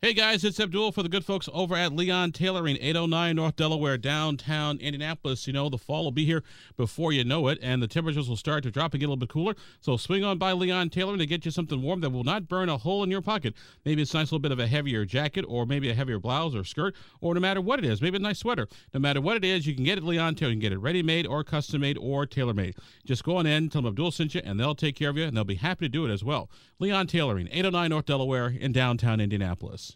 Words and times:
Hey 0.00 0.14
guys, 0.14 0.44
it's 0.44 0.60
Abdul 0.60 0.92
for 0.92 1.02
the 1.02 1.08
good 1.08 1.24
folks 1.24 1.48
over 1.52 1.74
at 1.74 1.92
Leon 1.92 2.30
Tailoring, 2.30 2.78
809 2.80 3.34
North 3.34 3.56
Delaware, 3.56 3.98
downtown 3.98 4.78
Indianapolis. 4.78 5.48
You 5.48 5.52
know, 5.52 5.68
the 5.68 5.76
fall 5.76 6.04
will 6.04 6.12
be 6.12 6.24
here 6.24 6.44
before 6.76 7.12
you 7.12 7.24
know 7.24 7.48
it, 7.48 7.58
and 7.62 7.82
the 7.82 7.88
temperatures 7.88 8.28
will 8.28 8.36
start 8.36 8.62
to 8.62 8.70
drop 8.70 8.94
and 8.94 9.00
get 9.00 9.06
a 9.06 9.08
little 9.08 9.16
bit 9.16 9.28
cooler. 9.28 9.56
So 9.80 9.96
swing 9.96 10.22
on 10.22 10.38
by 10.38 10.52
Leon 10.52 10.90
Tailoring 10.90 11.18
to 11.18 11.26
get 11.26 11.44
you 11.44 11.50
something 11.50 11.82
warm 11.82 12.00
that 12.02 12.10
will 12.10 12.22
not 12.22 12.46
burn 12.46 12.68
a 12.68 12.78
hole 12.78 13.02
in 13.02 13.10
your 13.10 13.22
pocket. 13.22 13.54
Maybe 13.84 14.00
it's 14.00 14.14
a 14.14 14.18
nice 14.18 14.26
little 14.26 14.38
bit 14.38 14.52
of 14.52 14.60
a 14.60 14.68
heavier 14.68 15.04
jacket, 15.04 15.44
or 15.48 15.66
maybe 15.66 15.90
a 15.90 15.94
heavier 15.94 16.20
blouse 16.20 16.54
or 16.54 16.62
skirt, 16.62 16.94
or 17.20 17.34
no 17.34 17.40
matter 17.40 17.60
what 17.60 17.80
it 17.80 17.84
is, 17.84 18.00
maybe 18.00 18.18
a 18.18 18.20
nice 18.20 18.38
sweater. 18.38 18.68
No 18.94 19.00
matter 19.00 19.20
what 19.20 19.36
it 19.36 19.44
is, 19.44 19.66
you 19.66 19.74
can 19.74 19.82
get 19.82 19.98
it 19.98 20.04
Leon 20.04 20.36
Tailoring. 20.36 20.58
You 20.58 20.62
can 20.62 20.70
get 20.70 20.76
it 20.76 20.80
ready 20.80 21.02
made 21.02 21.26
or 21.26 21.42
custom 21.42 21.80
made 21.80 21.98
or 21.98 22.24
tailor 22.24 22.54
made. 22.54 22.76
Just 23.04 23.24
go 23.24 23.38
on 23.38 23.46
in, 23.46 23.68
tell 23.68 23.82
them 23.82 23.88
Abdul 23.88 24.12
sent 24.12 24.36
you, 24.36 24.42
and 24.44 24.60
they'll 24.60 24.76
take 24.76 24.94
care 24.94 25.10
of 25.10 25.16
you, 25.16 25.24
and 25.24 25.36
they'll 25.36 25.42
be 25.42 25.56
happy 25.56 25.86
to 25.86 25.88
do 25.88 26.06
it 26.06 26.12
as 26.12 26.22
well. 26.22 26.48
Leon 26.78 27.08
Tailoring, 27.08 27.48
809 27.50 27.90
North 27.90 28.06
Delaware 28.06 28.46
in 28.46 28.70
downtown 28.70 29.20
Indianapolis. 29.20 29.87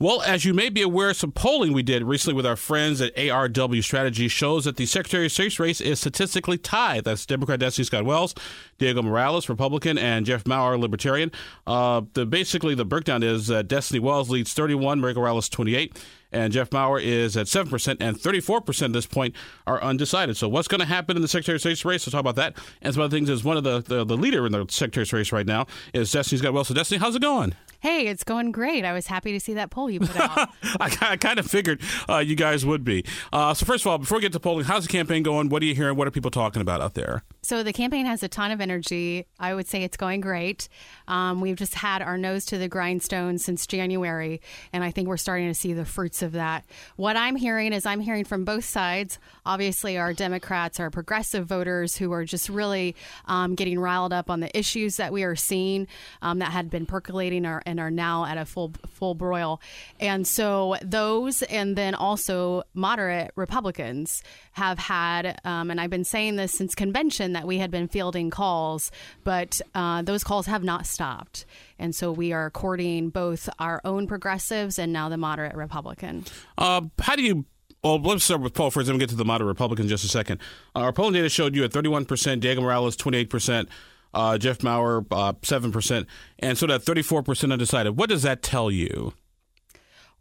Well, 0.00 0.22
as 0.22 0.44
you 0.44 0.54
may 0.54 0.70
be 0.70 0.82
aware, 0.82 1.14
some 1.14 1.30
polling 1.30 1.72
we 1.72 1.84
did 1.84 2.02
recently 2.02 2.34
with 2.34 2.44
our 2.44 2.56
friends 2.56 3.00
at 3.00 3.14
ARW 3.14 3.82
Strategy 3.82 4.26
shows 4.26 4.64
that 4.64 4.76
the 4.76 4.86
Secretary 4.86 5.26
of 5.26 5.32
State's 5.32 5.60
race 5.60 5.80
is 5.80 6.00
statistically 6.00 6.58
tied. 6.58 7.04
That's 7.04 7.24
Democrat 7.24 7.60
Destiny 7.60 7.84
Scott 7.84 8.04
Wells, 8.04 8.34
Diego 8.78 9.02
Morales, 9.02 9.48
Republican, 9.48 9.96
and 9.96 10.26
Jeff 10.26 10.48
Maurer, 10.48 10.76
Libertarian. 10.76 11.30
Uh, 11.64 12.02
the 12.14 12.26
basically 12.26 12.74
the 12.74 12.84
breakdown 12.84 13.22
is 13.22 13.46
that 13.46 13.68
Destiny 13.68 14.00
Wells 14.00 14.30
leads 14.30 14.52
31, 14.52 15.00
Maria 15.00 15.14
Morales 15.14 15.48
28, 15.48 15.96
and 16.32 16.52
Jeff 16.52 16.72
Maurer 16.72 16.98
is 16.98 17.36
at 17.36 17.46
7%, 17.46 17.96
and 18.00 18.18
34% 18.18 18.82
at 18.86 18.92
this 18.92 19.06
point 19.06 19.36
are 19.64 19.80
undecided. 19.80 20.36
So, 20.36 20.48
what's 20.48 20.66
going 20.66 20.80
to 20.80 20.86
happen 20.86 21.14
in 21.14 21.22
the 21.22 21.28
Secretary 21.28 21.54
of 21.54 21.60
State's 21.60 21.84
race? 21.84 22.04
We'll 22.04 22.10
talk 22.10 22.20
about 22.20 22.34
that. 22.34 22.56
And 22.82 22.92
some 22.92 23.04
other 23.04 23.16
things 23.16 23.30
is 23.30 23.44
one 23.44 23.56
of 23.56 23.62
the, 23.62 23.80
the, 23.80 24.04
the 24.04 24.16
leader 24.16 24.44
in 24.44 24.50
the 24.50 24.66
Secretary 24.68 25.04
of 25.04 25.12
race 25.12 25.30
right 25.30 25.46
now 25.46 25.66
is 25.92 26.10
Destiny 26.10 26.40
Scott 26.40 26.52
Wells. 26.52 26.66
So, 26.66 26.74
Destiny, 26.74 26.98
how's 26.98 27.14
it 27.14 27.22
going? 27.22 27.54
Hey, 27.84 28.06
it's 28.06 28.24
going 28.24 28.50
great. 28.50 28.82
I 28.86 28.94
was 28.94 29.08
happy 29.08 29.32
to 29.32 29.38
see 29.40 29.52
that 29.52 29.68
poll 29.68 29.90
you 29.90 30.00
put 30.00 30.16
out. 30.16 30.38
I, 30.80 30.96
I, 31.02 31.16
kind 31.18 31.38
of 31.38 31.46
figured 31.46 31.82
uh, 32.08 32.16
you 32.16 32.34
guys 32.34 32.64
would 32.64 32.82
be. 32.82 33.04
Uh, 33.30 33.52
so, 33.52 33.66
first 33.66 33.84
of 33.84 33.90
all, 33.90 33.98
before 33.98 34.16
we 34.16 34.22
get 34.22 34.32
to 34.32 34.40
polling, 34.40 34.64
how's 34.64 34.86
the 34.86 34.88
campaign 34.90 35.22
going? 35.22 35.50
What 35.50 35.60
are 35.60 35.66
you 35.66 35.74
hearing? 35.74 35.94
What 35.94 36.08
are 36.08 36.10
people 36.10 36.30
talking 36.30 36.62
about 36.62 36.80
out 36.80 36.94
there? 36.94 37.24
So, 37.44 37.62
the 37.62 37.74
campaign 37.74 38.06
has 38.06 38.22
a 38.22 38.28
ton 38.28 38.50
of 38.52 38.62
energy. 38.62 39.26
I 39.38 39.54
would 39.54 39.68
say 39.68 39.82
it's 39.82 39.98
going 39.98 40.22
great. 40.22 40.70
Um, 41.06 41.42
we've 41.42 41.56
just 41.56 41.74
had 41.74 42.00
our 42.00 42.16
nose 42.16 42.46
to 42.46 42.56
the 42.56 42.68
grindstone 42.68 43.36
since 43.36 43.66
January, 43.66 44.40
and 44.72 44.82
I 44.82 44.90
think 44.90 45.08
we're 45.08 45.18
starting 45.18 45.48
to 45.48 45.54
see 45.54 45.74
the 45.74 45.84
fruits 45.84 46.22
of 46.22 46.32
that. 46.32 46.64
What 46.96 47.18
I'm 47.18 47.36
hearing 47.36 47.74
is 47.74 47.84
I'm 47.84 48.00
hearing 48.00 48.24
from 48.24 48.46
both 48.46 48.64
sides. 48.64 49.18
Obviously, 49.44 49.98
our 49.98 50.14
Democrats, 50.14 50.80
our 50.80 50.88
progressive 50.88 51.46
voters 51.46 51.96
who 51.96 52.12
are 52.12 52.24
just 52.24 52.48
really 52.48 52.96
um, 53.26 53.56
getting 53.56 53.78
riled 53.78 54.14
up 54.14 54.30
on 54.30 54.40
the 54.40 54.56
issues 54.58 54.96
that 54.96 55.12
we 55.12 55.22
are 55.22 55.36
seeing 55.36 55.86
um, 56.22 56.38
that 56.38 56.50
had 56.50 56.70
been 56.70 56.86
percolating 56.86 57.44
and 57.44 57.78
are 57.78 57.90
now 57.90 58.24
at 58.24 58.38
a 58.38 58.46
full 58.46 58.72
full 58.88 59.14
broil. 59.14 59.60
And 60.00 60.26
so 60.26 60.76
those, 60.82 61.42
and 61.42 61.76
then 61.76 61.94
also 61.94 62.62
moderate 62.72 63.32
Republicans 63.36 64.22
have 64.52 64.78
had, 64.78 65.38
um, 65.44 65.70
and 65.70 65.78
I've 65.78 65.90
been 65.90 66.04
saying 66.04 66.36
this 66.36 66.52
since 66.52 66.74
convention 66.74 67.33
that 67.34 67.46
we 67.46 67.58
had 67.58 67.70
been 67.70 67.88
fielding 67.88 68.30
calls, 68.30 68.90
but 69.22 69.60
uh, 69.74 70.02
those 70.02 70.24
calls 70.24 70.46
have 70.46 70.64
not 70.64 70.86
stopped. 70.86 71.44
And 71.78 71.94
so 71.94 72.10
we 72.10 72.32
are 72.32 72.50
courting 72.50 73.10
both 73.10 73.48
our 73.58 73.80
own 73.84 74.06
progressives 74.06 74.78
and 74.78 74.92
now 74.92 75.08
the 75.08 75.16
moderate 75.16 75.54
Republican. 75.54 76.24
Uh, 76.58 76.82
how 77.00 77.16
do 77.16 77.22
you 77.22 77.44
well, 77.82 78.00
let's 78.00 78.24
start 78.24 78.40
with 78.40 78.54
Paul 78.54 78.70
first, 78.70 78.86
then 78.86 78.94
we'll 78.94 79.00
get 79.00 79.10
to 79.10 79.14
the 79.14 79.26
moderate 79.26 79.48
Republicans 79.48 79.84
in 79.84 79.90
just 79.90 80.06
a 80.06 80.08
second. 80.08 80.40
Uh, 80.74 80.80
our 80.80 80.92
polling 80.92 81.12
data 81.12 81.28
showed 81.28 81.54
you 81.54 81.64
at 81.64 81.70
31%, 81.70 82.40
Diego 82.40 82.62
Morales 82.62 82.96
28%, 82.96 83.68
uh, 84.14 84.38
Jeff 84.38 84.62
Maurer, 84.62 85.04
uh, 85.10 85.34
7%, 85.34 86.06
and 86.38 86.56
so 86.56 86.66
that 86.66 86.80
34% 86.80 87.52
undecided. 87.52 87.98
What 87.98 88.08
does 88.08 88.22
that 88.22 88.42
tell 88.42 88.70
you? 88.70 89.12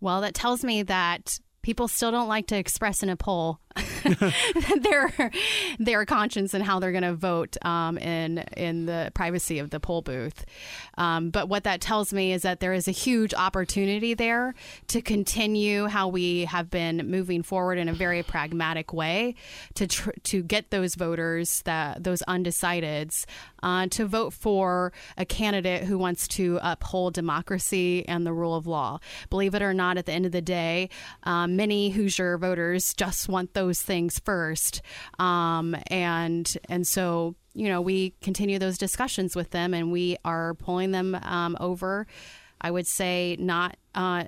Well, 0.01 0.19
that 0.19 0.33
tells 0.33 0.65
me 0.65 0.83
that 0.83 1.39
people 1.63 1.87
still 1.87 2.11
don't 2.11 2.27
like 2.27 2.47
to 2.47 2.57
express 2.57 3.01
in 3.01 3.09
a 3.09 3.15
poll 3.15 3.59
their 4.81 5.31
their 5.79 6.05
conscience 6.05 6.53
and 6.53 6.63
how 6.63 6.79
they're 6.79 6.91
going 6.91 7.03
to 7.03 7.15
vote 7.15 7.57
um, 7.65 7.97
in 7.97 8.39
in 8.55 8.85
the 8.85 9.11
privacy 9.15 9.57
of 9.57 9.71
the 9.71 9.79
poll 9.79 10.01
booth. 10.01 10.45
Um, 10.97 11.31
but 11.31 11.49
what 11.49 11.63
that 11.63 11.81
tells 11.81 12.13
me 12.13 12.33
is 12.33 12.43
that 12.43 12.59
there 12.59 12.73
is 12.73 12.87
a 12.87 12.91
huge 12.91 13.33
opportunity 13.33 14.13
there 14.13 14.53
to 14.89 15.01
continue 15.01 15.87
how 15.87 16.07
we 16.07 16.45
have 16.45 16.69
been 16.69 17.09
moving 17.09 17.41
forward 17.41 17.79
in 17.79 17.89
a 17.89 17.93
very 17.93 18.21
pragmatic 18.21 18.93
way 18.93 19.35
to 19.73 19.87
tr- 19.87 20.11
to 20.23 20.43
get 20.43 20.69
those 20.69 20.93
voters 20.93 21.63
that 21.63 22.03
those 22.03 22.21
undecideds 22.27 23.25
uh, 23.63 23.87
to 23.87 24.05
vote 24.05 24.33
for 24.33 24.93
a 25.17 25.25
candidate 25.25 25.83
who 25.85 25.97
wants 25.97 26.27
to 26.27 26.59
uphold 26.61 27.13
democracy 27.13 28.07
and 28.07 28.25
the 28.25 28.33
rule 28.33 28.55
of 28.55 28.67
law. 28.67 28.99
Believe 29.29 29.55
it 29.55 29.61
or 29.61 29.73
not, 29.73 29.97
at 29.97 30.05
the 30.05 30.11
end 30.11 30.25
of 30.25 30.31
the 30.31 30.41
day, 30.41 30.89
um, 31.23 31.52
many 31.55 31.89
Hoosier 31.89 32.37
voters 32.37 32.93
just 32.93 33.29
want 33.29 33.53
those 33.53 33.81
things 33.81 34.19
first. 34.19 34.81
Um, 35.19 35.75
and 35.87 36.55
and 36.69 36.85
so 36.85 37.35
you 37.53 37.69
know 37.69 37.81
we 37.81 38.11
continue 38.21 38.59
those 38.59 38.77
discussions 38.77 39.35
with 39.35 39.51
them, 39.51 39.73
and 39.73 39.91
we 39.91 40.17
are 40.25 40.53
pulling 40.55 40.91
them 40.91 41.15
um, 41.15 41.57
over. 41.59 42.07
I 42.63 42.71
would 42.71 42.87
say 42.87 43.35
not 43.39 43.75
uh, 43.93 44.23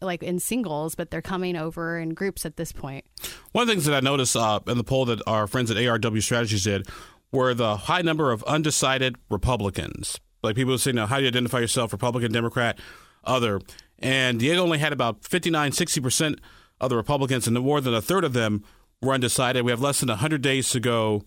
like 0.00 0.22
in 0.22 0.38
singles, 0.38 0.94
but 0.94 1.10
they're 1.10 1.20
coming 1.20 1.56
over 1.56 1.98
in 1.98 2.14
groups 2.14 2.46
at 2.46 2.56
this 2.56 2.72
point. 2.72 3.04
One 3.52 3.62
of 3.62 3.68
the 3.68 3.74
things 3.74 3.84
that 3.84 3.94
I 3.94 4.00
noticed 4.00 4.34
uh, 4.36 4.60
in 4.66 4.78
the 4.78 4.84
poll 4.84 5.04
that 5.06 5.20
our 5.26 5.46
friends 5.46 5.70
at 5.70 5.76
ARW 5.76 6.22
Strategies 6.22 6.64
did 6.64 6.88
were 7.30 7.54
the 7.54 7.76
high 7.76 8.02
number 8.02 8.32
of 8.32 8.42
undecided 8.44 9.16
Republicans. 9.30 10.18
Like 10.42 10.56
people 10.56 10.76
saying, 10.78 10.96
now, 10.96 11.06
how 11.06 11.16
do 11.16 11.22
you 11.22 11.28
identify 11.28 11.60
yourself, 11.60 11.92
Republican, 11.92 12.32
Democrat, 12.32 12.78
other? 13.24 13.60
And 14.02 14.38
Diego 14.38 14.62
only 14.62 14.78
had 14.78 14.92
about 14.92 15.24
59, 15.24 15.70
60% 15.72 16.38
of 16.80 16.90
the 16.90 16.96
Republicans, 16.96 17.46
and 17.46 17.58
more 17.58 17.80
than 17.80 17.94
a 17.94 18.02
third 18.02 18.24
of 18.24 18.32
them 18.32 18.64
were 19.00 19.12
undecided. 19.12 19.64
We 19.64 19.70
have 19.70 19.80
less 19.80 20.00
than 20.00 20.08
100 20.08 20.42
days 20.42 20.70
to 20.70 20.80
go 20.80 21.22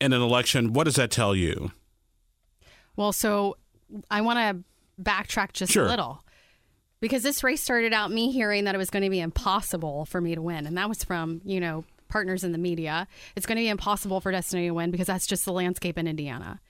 in 0.00 0.12
an 0.12 0.22
election. 0.22 0.72
What 0.72 0.84
does 0.84 0.96
that 0.96 1.10
tell 1.10 1.34
you? 1.36 1.72
Well, 2.96 3.12
so 3.12 3.56
I 4.10 4.20
want 4.20 4.38
to 4.38 5.02
backtrack 5.02 5.52
just 5.52 5.72
sure. 5.72 5.86
a 5.86 5.88
little 5.88 6.24
because 7.00 7.22
this 7.22 7.42
race 7.42 7.62
started 7.62 7.92
out 7.92 8.10
me 8.10 8.30
hearing 8.30 8.64
that 8.64 8.74
it 8.74 8.78
was 8.78 8.90
going 8.90 9.02
to 9.02 9.10
be 9.10 9.20
impossible 9.20 10.04
for 10.06 10.20
me 10.20 10.34
to 10.34 10.42
win. 10.42 10.66
And 10.66 10.76
that 10.78 10.88
was 10.88 11.04
from, 11.04 11.40
you 11.44 11.60
know, 11.60 11.84
partners 12.08 12.44
in 12.44 12.52
the 12.52 12.58
media. 12.58 13.06
It's 13.36 13.44
going 13.44 13.56
to 13.56 13.62
be 13.62 13.68
impossible 13.68 14.20
for 14.20 14.30
Destiny 14.30 14.68
to 14.68 14.74
win 14.74 14.90
because 14.90 15.08
that's 15.08 15.26
just 15.26 15.44
the 15.44 15.52
landscape 15.52 15.98
in 15.98 16.06
Indiana. 16.06 16.60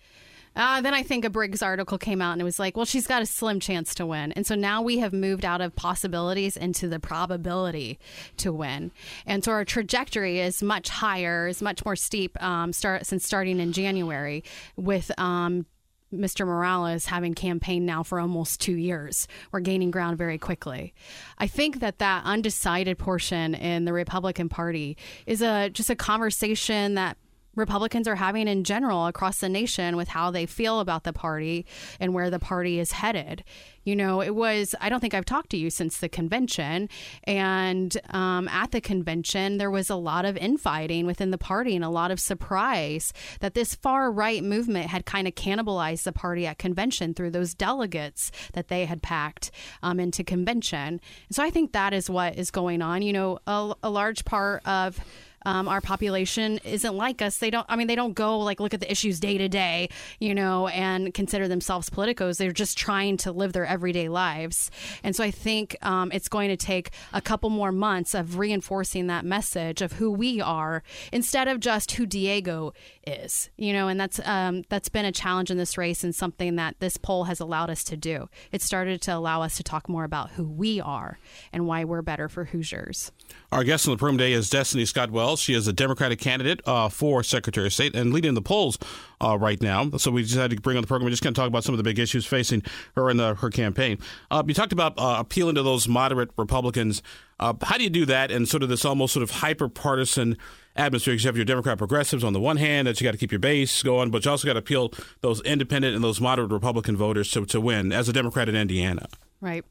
Uh, 0.57 0.81
then 0.81 0.95
I 0.95 1.03
think 1.03 1.25
a 1.25 1.31
Briggs 1.31 1.63
article 1.63 1.99
came 1.99 2.23
out 2.23 2.33
and 2.33 2.41
it 2.41 2.45
was 2.45 2.59
like, 2.59 2.77
well, 2.77 2.87
she's 2.87 3.07
got 3.07 3.23
a 3.23 3.27
slim 3.27 3.61
chance 3.61 3.95
to 3.97 4.07
win. 4.07 4.33
And 4.33 4.47
so 4.47 4.55
now 4.55 4.83
we 4.83 4.99
have 4.99 5.13
moved 5.13 5.45
out 5.45 5.61
of 5.61 5.75
possibilities 5.75 6.57
into 6.57 6.89
the 6.89 7.01
probability 7.01 7.99
to 8.39 8.53
win. 8.53 8.93
And 9.27 9.45
so 9.45 9.53
our 9.53 9.65
trajectory 9.65 10.41
is 10.41 10.63
much 10.63 10.89
higher, 10.89 11.49
is 11.49 11.61
much 11.61 11.85
more 11.85 11.97
steep 11.97 12.41
um, 12.43 12.73
start, 12.73 13.07
since 13.07 13.25
starting 13.25 13.61
in 13.61 13.73
January 13.73 14.45
with 14.77 15.11
um, 15.19 15.67
Mr. 16.13 16.47
Morales 16.47 17.07
having 17.07 17.35
campaigned 17.35 17.87
now 17.87 18.03
for 18.03 18.21
almost 18.21 18.61
two 18.61 18.77
years. 18.77 19.27
We're 19.53 19.61
gaining 19.61 19.91
ground 19.91 20.19
very 20.19 20.39
quickly. 20.39 20.95
I 21.39 21.47
think 21.47 21.81
that 21.81 21.99
that 21.99 22.25
undecided 22.25 22.99
portion 22.99 23.55
in 23.55 23.85
the 23.85 23.93
Republican 23.93 24.49
Party 24.49 24.97
is 25.27 25.43
a 25.43 25.71
just 25.71 25.91
a 25.91 25.97
conversation 25.97 26.95
that 26.95 27.17
Republicans 27.57 28.09
are 28.09 28.17
having 28.17 28.49
in 28.49 28.65
general 28.65 29.07
across 29.07 29.39
the 29.39 29.49
nation 29.49 29.97
with 29.97 30.09
how 30.09 30.31
they 30.31 30.47
feel 30.47 30.81
about 30.81 31.05
the 31.05 31.13
party 31.13 31.67
and 32.01 32.15
where 32.15 32.31
the 32.31 32.39
party 32.39 32.79
is 32.79 32.93
headed. 32.93 33.45
You 33.85 33.95
know, 33.95 34.23
it 34.23 34.35
was, 34.35 34.75
I 34.81 34.89
don't 34.89 35.01
think 35.01 35.13
I've 35.13 35.27
talked 35.27 35.51
to 35.51 35.59
you 35.59 35.69
since 35.69 35.99
the 35.99 36.09
convention. 36.09 36.89
And 37.25 37.95
um, 38.11 38.49
at 38.49 38.71
the 38.71 38.81
convention, 38.81 39.59
there 39.59 39.71
was 39.71 39.91
a 39.91 39.97
lot 39.97 40.25
of 40.25 40.39
infighting 40.39 41.07
within 41.07 41.31
the 41.31 41.39
party 41.39 41.77
and 41.77 41.85
a 41.85 41.91
lot 41.91 42.11
of 42.11 42.19
surprise 42.19 43.13
that 43.41 43.55
this 43.55 43.75
far 43.75 44.11
right 44.11 44.43
movement 44.43 44.87
had 44.87 45.05
kind 45.05 45.29
of 45.29 45.35
cannibalized 45.35 46.05
the 46.05 46.13
party 46.13 46.47
at 46.47 46.59
convention 46.59 47.13
through 47.13 47.31
those 47.31 47.55
delegates 47.55 48.33
that 48.55 48.69
they 48.69 48.87
had 48.87 49.03
packed 49.03 49.51
um, 49.83 50.01
into 50.01 50.25
convention. 50.25 51.01
So 51.31 51.43
I 51.43 51.51
think 51.51 51.73
that 51.73 51.93
is 51.93 52.09
what 52.09 52.39
is 52.39 52.51
going 52.51 52.81
on. 52.81 53.03
You 53.03 53.13
know, 53.13 53.39
a, 53.47 53.75
a 53.83 53.91
large 53.91 54.25
part 54.25 54.67
of 54.67 54.99
um, 55.45 55.69
our 55.69 55.81
population 55.81 56.59
isn't 56.65 56.95
like 56.97 57.23
us. 57.23 57.39
They 57.39 57.51
don't. 57.51 57.67
I 57.69 57.77
mean, 57.77 57.87
they 57.87 57.95
don't 57.95 58.15
go 58.15 58.39
like 58.39 58.61
look 58.61 58.75
at 58.75 58.81
the 58.81 58.91
issues 58.91 59.21
day 59.21 59.39
to 59.39 59.49
day, 59.49 59.89
you 60.19 60.35
know, 60.35 60.69
and 60.69 61.13
consider 61.13 61.49
themselves 61.49 61.91
politicos. 61.91 62.39
They're 62.39 62.53
just 62.53 62.79
trying 62.79 63.17
to 63.19 63.33
live 63.33 63.53
their 63.53 63.67
everyday 63.67 64.09
lives. 64.09 64.71
And 65.03 65.15
so 65.15 65.25
I 65.25 65.31
think 65.31 65.77
um, 65.83 66.11
it's 66.13 66.29
going 66.29 66.49
to 66.49 66.57
take 66.57 66.91
a 67.13 67.21
couple 67.21 67.51
more 67.51 67.73
months 67.73 68.15
of 68.15 68.39
reinforcing 68.39 69.07
that 69.09 69.25
message 69.25 69.83
of 69.83 69.95
who 69.95 70.11
we 70.11 70.41
are 70.41 70.83
instead 71.13 71.49
of 71.49 71.61
just 71.61 71.93
who 71.93 72.07
Diego 72.07 72.73
is, 73.07 73.51
you 73.57 73.73
know. 73.73 73.89
And 73.89 74.01
that's 74.01 74.21
um, 74.25 74.65
that's 74.69 74.89
been 74.89 75.05
a 75.05 75.13
challenge 75.13 75.51
in 75.51 75.59
this 75.59 75.77
race 75.77 76.05
and 76.05 76.15
something 76.15 76.57
that 76.57 76.77
this 76.81 76.97
poll 76.97 77.25
has 77.25 77.41
allowed 77.41 77.71
us 77.71 77.85
to 77.85 77.97
do. 77.97 78.29
It 78.53 78.63
started 78.63 79.03
to 79.03 79.15
allow 79.15 79.43
us 79.43 79.57
to 79.57 79.63
talk 79.63 79.89
more 79.89 80.05
about 80.05 80.31
who 80.31 80.45
we 80.45 80.81
are 80.81 81.19
and 81.53 81.67
why 81.67 81.85
we're 81.85 82.03
better 82.03 82.29
for 82.29 82.47
Hoosiers. 82.47 83.13
Our 83.53 83.65
guest 83.65 83.87
on 83.87 83.93
the 83.93 83.99
program 83.99 84.19
today 84.19 84.33
is 84.33 84.49
Destiny 84.51 84.85
Scott 84.85 85.11
Wells. 85.11 85.34
She 85.41 85.55
is 85.55 85.67
a 85.69 85.73
Democratic 85.73 86.19
candidate 86.19 86.61
uh, 86.67 86.89
for 86.89 87.23
Secretary 87.23 87.67
of 87.67 87.73
State 87.73 87.95
and 87.95 88.13
leading 88.13 88.35
the 88.35 88.43
polls 88.43 88.79
uh, 89.21 89.39
right 89.39 89.61
now. 89.61 89.91
So 89.99 90.11
we 90.11 90.23
decided 90.23 90.57
to 90.57 90.63
bring 90.63 90.77
on 90.77 90.83
the 90.83 90.87
program. 90.87 91.05
We're 91.05 91.11
just 91.11 91.23
going 91.23 91.35
to 91.35 91.41
talk 91.41 91.49
about 91.49 91.65
some 91.65 91.73
of 91.73 91.79
the 91.79 91.85
big 91.85 91.99
issues 91.99 92.27
facing 92.27 92.63
her 92.97 93.11
in 93.11 93.17
the, 93.17 93.35
her 93.35 93.51
campaign. 93.51 93.99
Uh, 94.31 94.43
you 94.47 94.55
talked 94.55 94.73
about 94.73 94.99
uh, 94.99 95.17
appealing 95.19 95.55
to 95.57 95.63
those 95.63 95.89
moderate 95.89 96.31
Republicans. 96.37 97.03
Uh, 97.41 97.55
how 97.63 97.77
do 97.77 97.85
you 97.85 97.91
do 97.91 98.07
that 98.07 98.31
in 98.31 98.47
sort 98.47 98.63
of 98.63 98.69
this 98.69 98.85
almost 98.85 99.13
sort 99.13 99.23
of 99.23 99.31
hyper 99.31 99.69
partisan 99.69 100.37
atmosphere? 100.77 101.15
You 101.15 101.27
have 101.27 101.37
your 101.37 101.45
Democrat 101.45 101.79
progressives 101.79 102.25
on 102.25 102.33
the 102.33 102.41
one 102.41 102.57
hand 102.57 102.87
that 102.87 103.01
you 103.01 103.05
got 103.05 103.13
to 103.13 103.19
keep 103.19 103.33
your 103.33 103.41
base 103.41 103.83
going, 103.83 104.11
but 104.11 104.25
you 104.25 104.31
also 104.31 104.47
got 104.47 104.55
to 104.55 104.61
appeal 104.61 104.93
those 105.21 105.41
independent 105.43 105.95
and 105.95 106.05
those 106.05 106.21
moderate 106.21 106.51
Republican 106.51 106.97
voters 106.97 107.31
to, 107.33 107.45
to 107.47 107.61
win 107.61 107.93
as 107.93 108.09
a 108.09 108.13
Democrat 108.13 108.49
in 108.49 108.55
Indiana. 108.55 109.09
Right. 109.45 109.63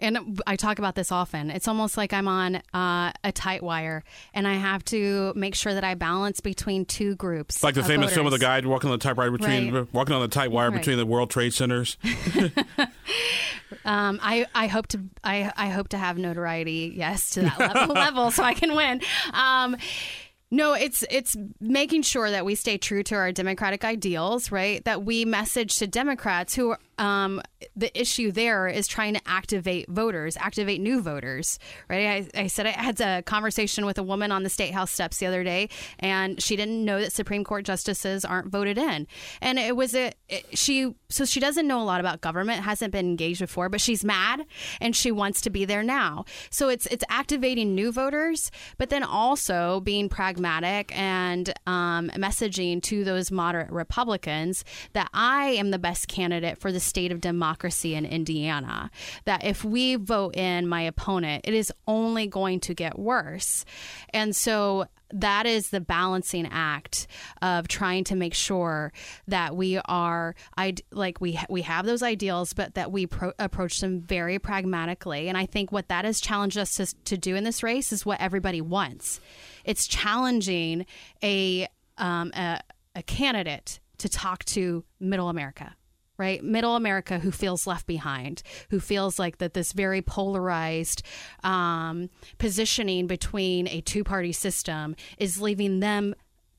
And 0.00 0.42
I 0.44 0.56
talk 0.56 0.80
about 0.80 0.96
this 0.96 1.12
often. 1.12 1.52
It's 1.52 1.68
almost 1.68 1.96
like 1.96 2.12
I'm 2.12 2.26
on 2.26 2.56
uh, 2.74 3.12
a 3.22 3.30
tight 3.32 3.62
wire 3.62 4.02
and 4.34 4.48
I 4.48 4.54
have 4.54 4.84
to 4.86 5.32
make 5.36 5.54
sure 5.54 5.72
that 5.72 5.84
I 5.84 5.94
balance 5.94 6.40
between 6.40 6.84
two 6.84 7.14
groups. 7.14 7.62
Like 7.62 7.76
the 7.76 7.84
famous 7.84 8.06
voters. 8.06 8.14
film 8.14 8.26
of 8.26 8.32
the 8.32 8.40
guy 8.40 8.60
walking 8.66 8.90
on 8.90 8.98
the 8.98 9.02
tight 9.02 9.16
wire 9.16 9.30
between 9.30 9.72
right. 9.72 9.94
walking 9.94 10.16
on 10.16 10.20
the 10.20 10.26
tight 10.26 10.50
wire 10.50 10.70
right. 10.70 10.78
between 10.78 10.96
the 10.96 11.06
World 11.06 11.30
Trade 11.30 11.54
Centers. 11.54 11.96
um, 13.84 14.18
I, 14.20 14.46
I 14.52 14.66
hope 14.66 14.88
to 14.88 15.00
I, 15.22 15.52
I 15.56 15.68
hope 15.68 15.90
to 15.90 15.98
have 15.98 16.18
notoriety, 16.18 16.92
yes, 16.96 17.30
to 17.30 17.42
that 17.42 17.58
level, 17.74 17.94
level 17.94 18.30
so 18.32 18.42
I 18.42 18.54
can 18.54 18.74
win. 18.74 19.00
Um, 19.32 19.76
no, 20.52 20.72
it's 20.72 21.04
it's 21.10 21.36
making 21.60 22.02
sure 22.02 22.28
that 22.28 22.44
we 22.44 22.56
stay 22.56 22.76
true 22.76 23.04
to 23.04 23.14
our 23.14 23.30
democratic 23.30 23.84
ideals, 23.84 24.50
right? 24.50 24.84
That 24.84 25.04
we 25.04 25.24
message 25.24 25.76
to 25.76 25.86
Democrats 25.86 26.56
who 26.56 26.74
um, 26.98 27.40
the 27.76 27.98
issue 27.98 28.32
there 28.32 28.66
is 28.66 28.88
trying 28.88 29.14
to 29.14 29.20
activate 29.26 29.88
voters, 29.88 30.36
activate 30.36 30.80
new 30.80 31.00
voters, 31.00 31.58
right? 31.88 32.28
I, 32.34 32.42
I, 32.42 32.46
said 32.48 32.66
I 32.66 32.70
had 32.70 33.00
a 33.00 33.22
conversation 33.22 33.86
with 33.86 33.96
a 33.96 34.02
woman 34.02 34.32
on 34.32 34.42
the 34.42 34.50
state 34.50 34.74
house 34.74 34.90
steps 34.90 35.18
the 35.18 35.26
other 35.26 35.42
day, 35.42 35.70
and 36.00 36.42
she 36.42 36.56
didn't 36.56 36.84
know 36.84 37.00
that 37.00 37.12
Supreme 37.12 37.44
Court 37.44 37.64
justices 37.64 38.24
aren't 38.24 38.48
voted 38.48 38.76
in, 38.76 39.06
and 39.40 39.58
it 39.58 39.76
was 39.76 39.94
a 39.94 40.12
it, 40.28 40.58
she 40.58 40.92
so 41.08 41.24
she 41.24 41.38
doesn't 41.38 41.68
know 41.68 41.80
a 41.80 41.84
lot 41.84 42.00
about 42.00 42.22
government, 42.22 42.64
hasn't 42.64 42.90
been 42.90 43.06
engaged 43.06 43.40
before, 43.40 43.68
but 43.68 43.80
she's 43.80 44.04
mad 44.04 44.44
and 44.80 44.96
she 44.96 45.12
wants 45.12 45.40
to 45.42 45.50
be 45.50 45.64
there 45.64 45.84
now. 45.84 46.24
So 46.50 46.68
it's 46.68 46.86
it's 46.86 47.04
activating 47.08 47.76
new 47.76 47.92
voters, 47.92 48.50
but 48.78 48.90
then 48.90 49.04
also 49.04 49.78
being 49.80 50.08
pragmatic 50.08 50.39
and 50.94 51.52
um, 51.66 52.10
messaging 52.16 52.82
to 52.84 53.04
those 53.04 53.30
moderate 53.30 53.70
Republicans 53.70 54.64
that 54.92 55.08
I 55.12 55.50
am 55.50 55.70
the 55.70 55.78
best 55.78 56.08
candidate 56.08 56.58
for 56.58 56.72
the 56.72 56.80
state 56.80 57.12
of 57.12 57.20
democracy 57.20 57.94
in 57.94 58.04
Indiana. 58.04 58.90
That 59.24 59.44
if 59.44 59.64
we 59.64 59.96
vote 59.96 60.36
in 60.36 60.68
my 60.68 60.82
opponent, 60.82 61.44
it 61.46 61.54
is 61.54 61.72
only 61.86 62.26
going 62.26 62.60
to 62.60 62.74
get 62.74 62.98
worse. 62.98 63.64
And 64.10 64.34
so 64.34 64.86
that 65.12 65.46
is 65.46 65.70
the 65.70 65.80
balancing 65.80 66.48
act 66.50 67.06
of 67.42 67.68
trying 67.68 68.04
to 68.04 68.16
make 68.16 68.34
sure 68.34 68.92
that 69.28 69.56
we 69.56 69.78
are 69.84 70.34
I 70.56 70.74
like 70.92 71.20
we 71.20 71.38
we 71.48 71.62
have 71.62 71.86
those 71.86 72.02
ideals 72.02 72.52
but 72.52 72.74
that 72.74 72.92
we 72.92 73.06
pro- 73.06 73.32
approach 73.38 73.80
them 73.80 74.00
very 74.00 74.38
pragmatically. 74.38 75.28
And 75.28 75.36
I 75.36 75.46
think 75.46 75.72
what 75.72 75.88
that 75.88 76.04
has 76.04 76.20
challenged 76.20 76.58
us 76.58 76.74
to, 76.74 76.86
to 77.04 77.16
do 77.16 77.36
in 77.36 77.44
this 77.44 77.62
race 77.62 77.92
is 77.92 78.06
what 78.06 78.20
everybody 78.20 78.60
wants. 78.60 79.20
It's 79.64 79.86
challenging 79.86 80.86
a 81.22 81.66
um, 81.98 82.32
a, 82.34 82.60
a 82.94 83.02
candidate 83.02 83.80
to 83.98 84.08
talk 84.08 84.44
to 84.44 84.84
middle 84.98 85.28
America 85.28 85.76
right? 86.20 86.44
Middle 86.44 86.76
America 86.76 87.18
who 87.18 87.32
feels 87.32 87.66
left 87.66 87.86
behind, 87.86 88.42
who 88.68 88.78
feels 88.78 89.18
like 89.18 89.38
that 89.38 89.54
this 89.54 89.72
very 89.72 90.02
polarized 90.02 91.02
um, 91.42 92.10
positioning 92.36 93.06
between 93.06 93.66
a 93.66 93.80
two 93.80 94.04
party 94.04 94.32
system 94.32 94.94
is 95.16 95.40
leaving 95.40 95.80
them 95.80 96.14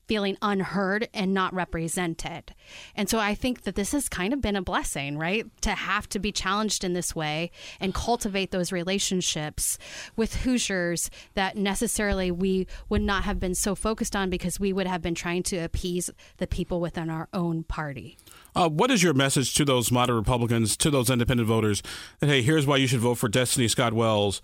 feeling 0.08 0.36
unheard 0.42 1.08
and 1.14 1.32
not 1.32 1.54
represented. 1.54 2.52
And 2.96 3.08
so 3.08 3.20
I 3.20 3.36
think 3.36 3.62
that 3.62 3.76
this 3.76 3.92
has 3.92 4.08
kind 4.08 4.34
of 4.34 4.40
been 4.40 4.56
a 4.56 4.62
blessing, 4.62 5.16
right? 5.16 5.46
To 5.62 5.70
have 5.70 6.08
to 6.10 6.18
be 6.18 6.32
challenged 6.32 6.82
in 6.82 6.92
this 6.92 7.14
way 7.14 7.52
and 7.80 7.94
cultivate 7.94 8.50
those 8.50 8.72
relationships 8.72 9.78
with 10.16 10.42
Hoosiers 10.42 11.08
that 11.34 11.56
necessarily 11.56 12.32
we 12.32 12.66
would 12.88 13.00
not 13.00 13.22
have 13.22 13.38
been 13.38 13.54
so 13.54 13.76
focused 13.76 14.16
on 14.16 14.28
because 14.28 14.58
we 14.58 14.72
would 14.72 14.88
have 14.88 15.02
been 15.02 15.14
trying 15.14 15.44
to 15.44 15.58
appease 15.58 16.10
the 16.38 16.48
people 16.48 16.80
within 16.80 17.08
our 17.08 17.28
own 17.32 17.62
party. 17.62 18.18
Uh, 18.54 18.68
what 18.68 18.90
is 18.90 19.02
your 19.02 19.14
message 19.14 19.54
to 19.54 19.64
those 19.64 19.90
moderate 19.90 20.18
Republicans, 20.18 20.76
to 20.76 20.90
those 20.90 21.08
independent 21.08 21.48
voters, 21.48 21.82
that, 22.20 22.26
hey, 22.26 22.42
here's 22.42 22.66
why 22.66 22.76
you 22.76 22.86
should 22.86 23.00
vote 23.00 23.14
for 23.14 23.28
Destiny 23.28 23.68
Scott 23.68 23.92
Wells 23.92 24.42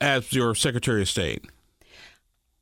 as 0.00 0.32
your 0.32 0.54
Secretary 0.54 1.02
of 1.02 1.08
State? 1.08 1.44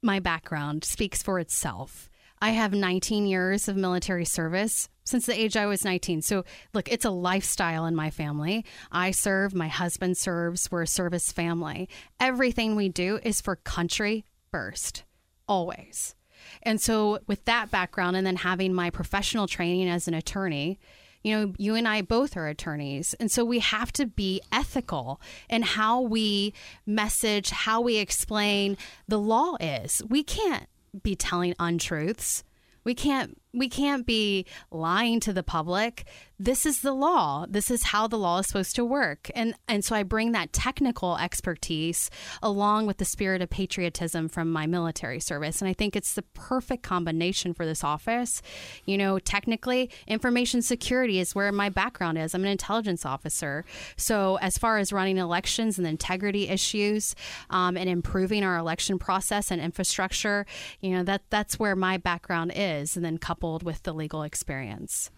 My 0.03 0.21
background 0.21 0.85
speaks 0.85 1.23
for 1.23 1.41
itself. 1.41 2.09
I 2.41 2.51
have 2.51 2.73
19 2.73 3.27
years 3.27 3.69
of 3.69 3.77
military 3.77 4.25
service 4.25 4.89
since 5.05 5.27
the 5.27 5.39
age 5.39 5.57
I 5.57 5.67
was 5.67 5.85
19. 5.85 6.23
So, 6.23 6.45
look, 6.73 6.91
it's 6.91 7.05
a 7.05 7.11
lifestyle 7.11 7.87
in 7.87 7.97
my 7.97 8.11
family. 8.11 8.65
I 8.93 9.11
serve, 9.11 9.55
my 9.55 9.69
husband 9.69 10.17
serves, 10.17 10.71
we're 10.71 10.83
a 10.83 10.87
service 10.87 11.33
family. 11.33 11.89
Everything 12.21 12.77
we 12.77 12.89
do 12.89 13.19
is 13.23 13.41
for 13.41 13.57
country 13.57 14.25
first, 14.51 15.05
always. 15.49 16.15
And 16.63 16.81
so, 16.81 17.19
with 17.27 17.45
that 17.45 17.71
background, 17.71 18.17
and 18.17 18.27
then 18.27 18.37
having 18.37 18.75
my 18.75 18.91
professional 18.91 19.47
training 19.47 19.89
as 19.89 20.09
an 20.09 20.15
attorney, 20.15 20.79
you 21.25 21.35
know, 21.35 21.55
you 21.57 21.75
and 21.75 21.89
I 21.89 22.03
both 22.03 22.37
are 22.37 22.47
attorneys. 22.47 23.15
And 23.15 23.31
so 23.31 23.45
we 23.45 23.59
have 23.61 23.91
to 23.95 24.07
be 24.07 24.43
ethical 24.53 25.21
in 25.49 25.63
how 25.63 26.03
we 26.03 26.53
message, 26.87 27.51
how 27.51 27.81
we 27.81 27.97
explain 27.97 28.77
the 29.09 29.19
law 29.19 29.57
is. 29.59 30.03
We 30.09 30.23
can't 30.23 30.67
be 31.03 31.17
telling 31.17 31.55
untruths. 31.59 32.45
We 32.85 32.95
can't 32.95 33.41
we 33.55 33.69
can't 33.69 34.05
be 34.05 34.47
lying 34.71 35.21
to 35.21 35.33
the 35.33 35.43
public. 35.43 36.05
This 36.39 36.67
is 36.67 36.81
the 36.81 36.93
law. 36.93 37.47
This 37.49 37.71
is 37.71 37.85
how 37.85 38.09
the 38.09 38.19
law 38.19 38.41
is 38.41 38.49
supposed 38.49 38.75
to 38.77 38.85
work. 38.85 39.31
And 39.35 39.55
and 39.69 39.85
so 39.85 39.95
I 39.95 40.03
bring 40.03 40.33
that 40.33 40.53
technical 40.53 41.17
expertise 41.17 42.11
along 42.43 42.87
with 42.87 42.99
the 42.99 43.05
spirit 43.05 43.41
of 43.41 43.51
patriotism 43.51 44.29
from 44.29 44.51
my 44.51 44.67
military 44.67 45.21
service. 45.21 45.63
And 45.63 45.69
I 45.69 45.73
think 45.73 45.95
it's 45.95 46.15
the 46.15 46.23
perfect 46.35 46.83
combination 46.83 47.55
for 47.55 47.65
this 47.65 47.85
office. 47.85 48.43
You 48.85 48.99
know, 48.99 49.21
technically, 49.21 49.91
information 50.09 50.61
security 50.61 51.21
is 51.21 51.35
where 51.35 51.53
my 51.53 51.69
background 51.69 52.19
is. 52.19 52.35
I'm 52.35 52.43
an 52.43 52.51
intelligence 52.51 53.07
officer. 53.07 53.65
So 53.97 54.37
as 54.37 54.59
far 54.59 54.79
as 54.79 54.93
running 54.93 55.19
elections 55.19 55.79
and 55.79 55.87
integrity 55.87 56.49
issues 56.49 57.15
um, 57.51 57.77
and 57.77 57.89
improving 57.89 58.43
our 58.43 58.57
election 58.57 58.99
process 58.99 59.53
and 59.53 59.63
infrastructure, 59.63 60.47
you 60.81 60.91
know, 60.91 61.05
that 61.05 61.23
that's 61.31 61.61
where 61.61 61.77
my 61.77 61.97
background 61.97 62.53
is. 62.57 62.97
And 62.97 63.05
then 63.05 63.19
couple 63.19 63.44
coupled 63.45 63.63
with 63.63 63.83
the 63.83 63.93
legal 63.93 64.23
experience. 64.23 65.11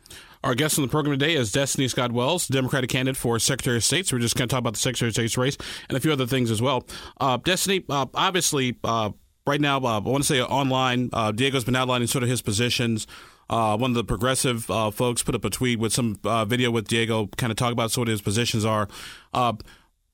Our 0.42 0.56
guest 0.56 0.78
on 0.78 0.84
the 0.84 0.90
program 0.90 1.16
today 1.16 1.34
is 1.36 1.52
Destiny 1.52 1.86
Scott 1.86 2.10
Wells, 2.10 2.48
Democratic 2.48 2.90
candidate 2.90 3.16
for 3.16 3.38
Secretary 3.38 3.76
of 3.76 3.84
State. 3.84 4.08
So 4.08 4.16
we're 4.16 4.20
just 4.20 4.34
going 4.34 4.48
to 4.48 4.52
talk 4.52 4.58
about 4.58 4.72
the 4.72 4.80
Secretary 4.80 5.10
of 5.10 5.14
State's 5.14 5.38
race 5.38 5.56
and 5.88 5.96
a 5.96 6.00
few 6.00 6.10
other 6.10 6.26
things 6.26 6.50
as 6.50 6.60
well. 6.60 6.84
Uh, 7.20 7.36
Destiny, 7.36 7.84
uh, 7.88 8.06
obviously, 8.14 8.78
uh, 8.82 9.10
right 9.46 9.60
now, 9.60 9.78
uh, 9.78 9.98
I 9.98 9.98
want 9.98 10.24
to 10.24 10.26
say 10.26 10.42
online, 10.42 11.10
uh, 11.12 11.30
Diego's 11.30 11.62
been 11.62 11.76
outlining 11.76 12.08
sort 12.08 12.24
of 12.24 12.28
his 12.28 12.42
positions. 12.42 13.06
Uh, 13.48 13.76
one 13.76 13.92
of 13.92 13.94
the 13.94 14.02
progressive 14.02 14.64
folks 14.64 15.22
put 15.22 15.36
up 15.36 15.44
a 15.44 15.50
tweet 15.50 15.78
with 15.78 15.92
some 15.92 16.16
video 16.48 16.72
with 16.72 16.88
Diego, 16.88 17.28
kind 17.36 17.52
of 17.52 17.56
talk 17.56 17.72
about 17.72 17.92
sort 17.92 18.08
of 18.08 18.10
his 18.10 18.22
positions 18.22 18.64
are. 18.64 18.88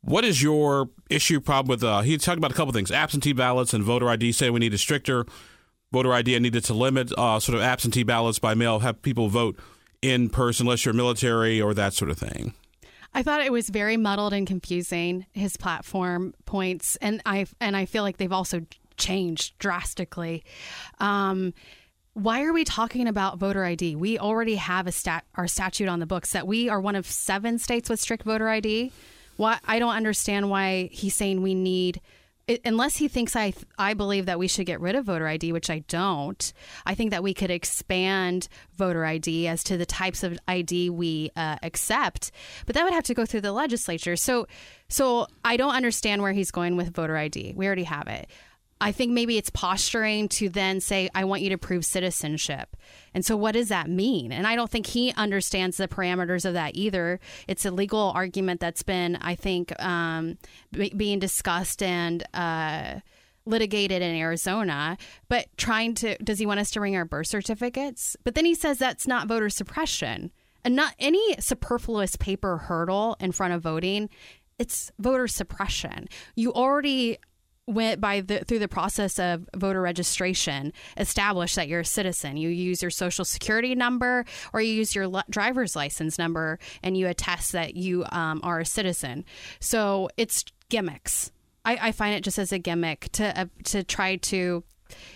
What 0.04 0.24
is 0.24 0.42
your 0.42 0.90
issue 1.08 1.40
problem 1.40 1.70
with? 1.70 1.84
Uh, 1.84 2.00
he 2.00 2.18
talked 2.18 2.36
about 2.36 2.50
a 2.50 2.54
couple 2.54 2.72
things: 2.72 2.90
absentee 2.90 3.32
ballots 3.32 3.72
and 3.72 3.84
voter 3.84 4.08
ID. 4.08 4.32
Say 4.32 4.50
we 4.50 4.58
need 4.58 4.74
a 4.74 4.78
stricter 4.78 5.24
voter 5.92 6.12
ID 6.12 6.38
needed 6.38 6.64
to 6.64 6.74
limit 6.74 7.12
uh, 7.16 7.38
sort 7.38 7.56
of 7.56 7.62
absentee 7.62 8.02
ballots 8.02 8.38
by 8.38 8.54
mail, 8.54 8.80
have 8.80 9.02
people 9.02 9.28
vote 9.28 9.58
in 10.00 10.28
person 10.28 10.66
unless 10.66 10.84
you're 10.84 10.94
military 10.94 11.60
or 11.60 11.74
that 11.74 11.94
sort 11.94 12.10
of 12.10 12.18
thing. 12.18 12.54
I 13.14 13.22
thought 13.22 13.42
it 13.42 13.52
was 13.52 13.68
very 13.68 13.96
muddled 13.96 14.32
and 14.32 14.46
confusing 14.46 15.26
his 15.32 15.56
platform 15.56 16.34
points, 16.46 16.96
and 16.96 17.20
I 17.26 17.46
and 17.60 17.76
I 17.76 17.84
feel 17.84 18.02
like 18.02 18.16
they've 18.16 18.32
also 18.32 18.62
changed 18.96 19.58
drastically. 19.58 20.44
Um, 20.98 21.52
why 22.14 22.42
are 22.42 22.52
we 22.52 22.64
talking 22.64 23.08
about 23.08 23.38
voter 23.38 23.64
ID? 23.64 23.96
We 23.96 24.18
already 24.18 24.56
have 24.56 24.86
a 24.86 24.92
stat 24.92 25.24
our 25.34 25.46
statute 25.46 25.88
on 25.88 26.00
the 26.00 26.06
books 26.06 26.32
that 26.32 26.46
we 26.46 26.68
are 26.68 26.80
one 26.80 26.96
of 26.96 27.06
seven 27.06 27.58
states 27.58 27.90
with 27.90 28.00
strict 28.00 28.24
voter 28.24 28.48
ID. 28.48 28.92
Why 29.36 29.58
I 29.66 29.78
don't 29.78 29.94
understand 29.94 30.48
why 30.48 30.88
he's 30.90 31.14
saying 31.14 31.42
we 31.42 31.54
need 31.54 32.00
unless 32.64 32.96
he 32.96 33.08
thinks 33.08 33.36
I 33.36 33.52
I 33.78 33.94
believe 33.94 34.26
that 34.26 34.38
we 34.38 34.48
should 34.48 34.66
get 34.66 34.80
rid 34.80 34.94
of 34.94 35.06
voter 35.06 35.26
ID, 35.26 35.52
which 35.52 35.70
I 35.70 35.80
don't. 35.88 36.52
I 36.84 36.94
think 36.94 37.10
that 37.10 37.22
we 37.22 37.34
could 37.34 37.50
expand 37.50 38.48
voter 38.76 39.04
ID 39.04 39.48
as 39.48 39.62
to 39.64 39.76
the 39.76 39.86
types 39.86 40.22
of 40.22 40.38
ID 40.48 40.90
we 40.90 41.30
uh, 41.36 41.56
accept, 41.62 42.30
but 42.66 42.74
that 42.74 42.84
would 42.84 42.92
have 42.92 43.04
to 43.04 43.14
go 43.14 43.26
through 43.26 43.42
the 43.42 43.52
legislature. 43.52 44.16
So, 44.16 44.46
so 44.88 45.26
I 45.44 45.56
don't 45.56 45.74
understand 45.74 46.22
where 46.22 46.32
he's 46.32 46.50
going 46.50 46.76
with 46.76 46.94
voter 46.94 47.16
ID. 47.16 47.54
We 47.56 47.66
already 47.66 47.84
have 47.84 48.08
it. 48.08 48.28
I 48.82 48.92
think 48.92 49.12
maybe 49.12 49.38
it's 49.38 49.50
posturing 49.50 50.28
to 50.30 50.48
then 50.48 50.80
say, 50.80 51.08
I 51.14 51.24
want 51.24 51.42
you 51.42 51.50
to 51.50 51.58
prove 51.58 51.84
citizenship. 51.84 52.76
And 53.14 53.24
so, 53.24 53.36
what 53.36 53.52
does 53.52 53.68
that 53.68 53.88
mean? 53.88 54.32
And 54.32 54.46
I 54.46 54.56
don't 54.56 54.70
think 54.70 54.86
he 54.86 55.12
understands 55.12 55.76
the 55.76 55.86
parameters 55.86 56.44
of 56.44 56.54
that 56.54 56.74
either. 56.74 57.20
It's 57.46 57.64
a 57.64 57.70
legal 57.70 58.12
argument 58.14 58.60
that's 58.60 58.82
been, 58.82 59.16
I 59.16 59.36
think, 59.36 59.72
um, 59.80 60.36
b- 60.72 60.92
being 60.96 61.20
discussed 61.20 61.82
and 61.82 62.24
uh, 62.34 63.00
litigated 63.46 64.02
in 64.02 64.14
Arizona, 64.14 64.96
but 65.28 65.46
trying 65.56 65.94
to 65.94 66.16
does 66.18 66.38
he 66.38 66.46
want 66.46 66.60
us 66.60 66.70
to 66.72 66.80
bring 66.80 66.96
our 66.96 67.04
birth 67.04 67.28
certificates? 67.28 68.16
But 68.24 68.34
then 68.34 68.44
he 68.44 68.54
says 68.54 68.78
that's 68.78 69.06
not 69.06 69.28
voter 69.28 69.48
suppression. 69.48 70.32
And 70.64 70.76
not 70.76 70.94
any 70.98 71.36
superfluous 71.40 72.14
paper 72.16 72.56
hurdle 72.56 73.16
in 73.18 73.32
front 73.32 73.52
of 73.52 73.62
voting, 73.62 74.08
it's 74.58 74.92
voter 74.98 75.26
suppression. 75.26 76.08
You 76.36 76.52
already 76.52 77.18
went 77.74 78.00
by 78.00 78.20
the 78.20 78.40
through 78.40 78.58
the 78.58 78.68
process 78.68 79.18
of 79.18 79.48
voter 79.54 79.80
registration 79.80 80.72
establish 80.96 81.54
that 81.54 81.68
you're 81.68 81.80
a 81.80 81.84
citizen. 81.84 82.36
You 82.36 82.48
use 82.48 82.82
your 82.82 82.90
social 82.90 83.24
security 83.24 83.74
number 83.74 84.24
or 84.52 84.60
you 84.60 84.72
use 84.72 84.94
your 84.94 85.08
li- 85.08 85.22
driver's 85.30 85.76
license 85.76 86.18
number 86.18 86.58
and 86.82 86.96
you 86.96 87.08
attest 87.08 87.52
that 87.52 87.76
you 87.76 88.04
um, 88.12 88.40
are 88.42 88.60
a 88.60 88.66
citizen. 88.66 89.24
So 89.60 90.08
it's 90.16 90.44
gimmicks. 90.68 91.32
I, 91.64 91.78
I, 91.88 91.92
find 91.92 92.14
it 92.16 92.24
just 92.24 92.38
as 92.38 92.50
a 92.50 92.58
gimmick 92.58 93.08
to 93.12 93.40
uh, 93.40 93.46
to 93.64 93.84
try 93.84 94.16
to 94.16 94.64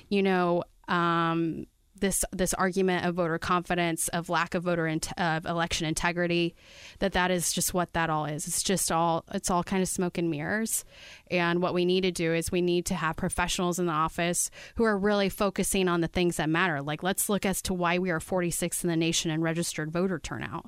you 0.09 0.23
know 0.23 0.63
um, 0.89 1.67
this 2.01 2.25
this 2.33 2.55
argument 2.55 3.05
of 3.05 3.15
voter 3.15 3.39
confidence, 3.39 4.09
of 4.09 4.29
lack 4.29 4.55
of 4.55 4.65
voter 4.65 4.87
in, 4.87 5.01
of 5.17 5.47
election 5.47 5.87
integrity, 5.87 6.55
that 6.99 7.13
that 7.13 7.31
is 7.31 7.53
just 7.53 7.75
what 7.75 7.93
that 7.93 8.11
all 8.11 8.27
is. 8.27 8.47
It's 8.47 8.63
just 8.63 8.93
all 8.93 9.25
it's 9.33 9.51
all 9.51 9.65
kind 9.65 9.83
of 9.83 9.89
smoke 9.89 10.19
and 10.19 10.31
mirrors. 10.31 10.85
And 11.31 11.63
what 11.63 11.75
we 11.75 11.85
need 11.85 12.03
to 12.03 12.13
do 12.13 12.35
is 12.35 12.51
we 12.51 12.63
need 12.63 12.87
to 12.87 12.95
have 12.95 13.17
professionals 13.17 13.79
in 13.79 13.87
the 13.87 13.93
office 13.93 14.51
who 14.77 14.85
are 14.85 14.99
really 14.99 15.29
focusing 15.29 15.89
on 15.89 16.01
the 16.01 16.09
things 16.09 16.37
that 16.37 16.49
matter. 16.49 16.83
Like 16.83 17.03
let's 17.03 17.29
look 17.29 17.47
as 17.47 17.63
to 17.63 17.75
why 17.75 17.99
we 17.99 18.11
are 18.11 18.21
46th 18.21 18.85
in 18.85 18.91
the 18.91 18.97
nation 18.97 19.31
in 19.31 19.43
registered 19.43 19.91
voter 19.91 20.19
turnout. 20.19 20.67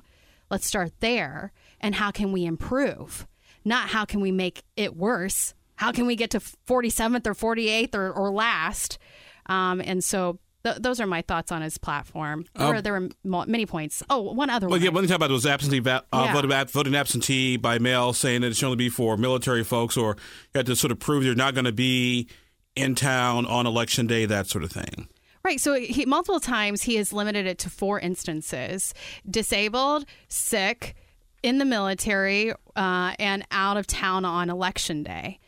Let's 0.49 0.65
start 0.65 0.91
there. 0.99 1.51
And 1.79 1.95
how 1.95 2.11
can 2.11 2.31
we 2.31 2.45
improve? 2.45 3.27
Not 3.63 3.89
how 3.89 4.05
can 4.05 4.21
we 4.21 4.31
make 4.31 4.63
it 4.75 4.95
worse. 4.95 5.53
How 5.75 5.91
can 5.91 6.05
we 6.05 6.15
get 6.15 6.31
to 6.31 6.39
47th 6.39 7.25
or 7.25 7.55
48th 7.55 7.95
or, 7.95 8.11
or 8.11 8.31
last? 8.31 8.97
Um, 9.45 9.81
and 9.81 10.03
so 10.03 10.39
Th- 10.63 10.77
those 10.77 10.99
are 10.99 11.07
my 11.07 11.21
thoughts 11.21 11.51
on 11.51 11.61
his 11.61 11.77
platform. 11.77 12.45
Or 12.55 12.75
um, 12.75 12.81
there 12.81 12.93
were 12.93 13.09
many 13.23 13.65
points. 13.65 14.03
Oh, 14.09 14.33
one 14.33 14.49
other 14.49 14.67
well, 14.67 14.77
one. 14.77 14.81
yeah, 14.81 14.89
one 14.89 15.07
thing 15.07 15.15
about 15.15 15.31
was 15.31 15.45
absentee 15.45 15.79
va- 15.79 16.03
uh, 16.11 16.23
yeah. 16.27 16.33
voting, 16.33 16.67
voting 16.67 16.95
absentee 16.95 17.57
by 17.57 17.79
mail, 17.79 18.13
saying 18.13 18.41
that 18.41 18.47
it 18.47 18.55
should 18.55 18.65
only 18.65 18.77
be 18.77 18.89
for 18.89 19.17
military 19.17 19.63
folks, 19.63 19.95
or 19.95 20.17
you 20.53 20.59
have 20.59 20.65
to 20.65 20.75
sort 20.75 20.91
of 20.91 20.99
prove 20.99 21.23
you're 21.23 21.35
not 21.35 21.53
going 21.53 21.65
to 21.65 21.71
be 21.71 22.27
in 22.75 22.95
town 22.95 23.45
on 23.45 23.65
election 23.65 24.07
day, 24.07 24.25
that 24.25 24.47
sort 24.47 24.63
of 24.63 24.71
thing. 24.71 25.07
Right. 25.43 25.59
So 25.59 25.73
he, 25.75 26.05
multiple 26.05 26.39
times 26.39 26.81
he 26.83 26.95
has 26.95 27.13
limited 27.13 27.45
it 27.47 27.57
to 27.59 27.69
four 27.69 27.99
instances: 27.99 28.93
disabled, 29.29 30.05
sick, 30.27 30.95
in 31.41 31.57
the 31.57 31.65
military, 31.65 32.51
uh, 32.75 33.13
and 33.17 33.45
out 33.51 33.77
of 33.77 33.87
town 33.87 34.25
on 34.25 34.49
election 34.49 35.03
day. 35.03 35.38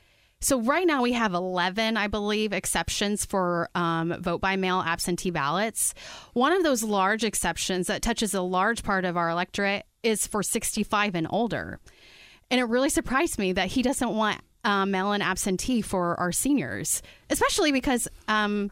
So 0.41 0.59
right 0.59 0.87
now 0.87 1.03
we 1.03 1.13
have 1.13 1.35
11, 1.35 1.97
I 1.97 2.07
believe, 2.07 2.51
exceptions 2.51 3.25
for 3.25 3.69
um, 3.75 4.15
vote 4.19 4.41
by 4.41 4.55
mail 4.55 4.83
absentee 4.85 5.29
ballots. 5.29 5.93
One 6.33 6.51
of 6.51 6.63
those 6.63 6.83
large 6.83 7.23
exceptions 7.23 7.87
that 7.87 8.01
touches 8.01 8.33
a 8.33 8.41
large 8.41 8.81
part 8.81 9.05
of 9.05 9.17
our 9.17 9.29
electorate 9.29 9.85
is 10.01 10.25
for 10.25 10.41
65 10.41 11.13
and 11.13 11.27
older. 11.29 11.79
And 12.49 12.59
it 12.59 12.65
really 12.65 12.89
surprised 12.89 13.37
me 13.37 13.53
that 13.53 13.67
he 13.67 13.83
doesn't 13.83 14.09
want 14.09 14.41
uh, 14.63 14.85
mail-in 14.85 15.21
absentee 15.21 15.81
for 15.81 16.19
our 16.19 16.31
seniors, 16.31 17.03
especially 17.29 17.71
because 17.71 18.07
um, 18.27 18.71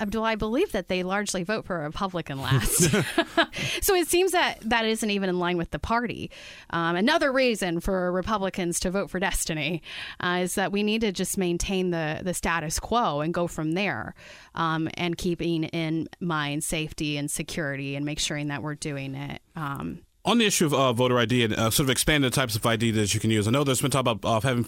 Abdul, 0.00 0.24
I 0.24 0.34
believe 0.34 0.72
that 0.72 0.88
they 0.88 1.02
largely 1.02 1.44
vote 1.44 1.64
for 1.66 1.80
a 1.80 1.84
Republican 1.84 2.40
last. 2.40 2.90
so 3.80 3.94
it 3.94 4.08
seems 4.08 4.32
that 4.32 4.58
that 4.62 4.84
isn't 4.86 5.10
even 5.10 5.28
in 5.28 5.38
line 5.38 5.56
with 5.56 5.70
the 5.70 5.78
party. 5.78 6.30
Um, 6.70 6.96
another 6.96 7.30
reason 7.30 7.80
for 7.80 8.10
Republicans 8.10 8.80
to 8.80 8.90
vote 8.90 9.10
for 9.10 9.20
Destiny 9.20 9.82
uh, 10.20 10.40
is 10.42 10.56
that 10.56 10.72
we 10.72 10.82
need 10.82 11.02
to 11.02 11.12
just 11.12 11.38
maintain 11.38 11.90
the, 11.90 12.20
the 12.22 12.34
status 12.34 12.80
quo 12.80 13.20
and 13.20 13.32
go 13.32 13.46
from 13.46 13.72
there 13.72 14.14
um, 14.54 14.88
and 14.94 15.16
keeping 15.16 15.64
in 15.64 16.08
mind 16.18 16.64
safety 16.64 17.16
and 17.16 17.30
security 17.30 17.94
and 17.94 18.04
make 18.04 18.18
sure 18.18 18.40
that 18.48 18.62
we're 18.62 18.74
doing 18.74 19.14
it. 19.14 19.42
Um, 19.56 20.00
on 20.24 20.38
the 20.38 20.46
issue 20.46 20.66
of 20.66 20.74
uh, 20.74 20.92
voter 20.92 21.18
ID 21.18 21.44
and 21.44 21.54
uh, 21.54 21.70
sort 21.70 21.86
of 21.86 21.90
expanding 21.90 22.30
the 22.30 22.34
types 22.34 22.54
of 22.54 22.64
ID 22.64 22.92
that 22.92 23.12
you 23.14 23.20
can 23.20 23.30
use, 23.30 23.48
I 23.48 23.50
know 23.50 23.64
there's 23.64 23.80
been 23.80 23.90
talk 23.90 24.06
about 24.06 24.24
uh, 24.24 24.40
having 24.40 24.66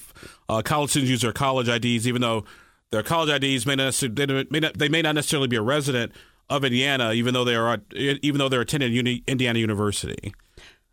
uh, 0.48 0.62
college 0.62 0.90
students 0.90 1.10
use 1.10 1.20
their 1.22 1.32
college 1.32 1.68
IDs, 1.68 2.08
even 2.08 2.22
though 2.22 2.44
their 2.92 3.02
college 3.02 3.42
IDs 3.42 3.66
may 3.66 3.74
not, 3.74 3.94
they 3.94 4.26
may 4.26 4.60
not, 4.60 4.78
they 4.78 4.88
may 4.88 5.02
not 5.02 5.16
necessarily 5.16 5.48
be 5.48 5.56
a 5.56 5.62
resident 5.62 6.12
of 6.48 6.64
Indiana, 6.64 7.12
even 7.12 7.34
though 7.34 7.44
they 7.44 7.56
are 7.56 7.80
even 7.94 8.38
though 8.38 8.48
they're 8.48 8.60
attending 8.60 8.92
Uni, 8.92 9.24
Indiana 9.26 9.58
University. 9.58 10.32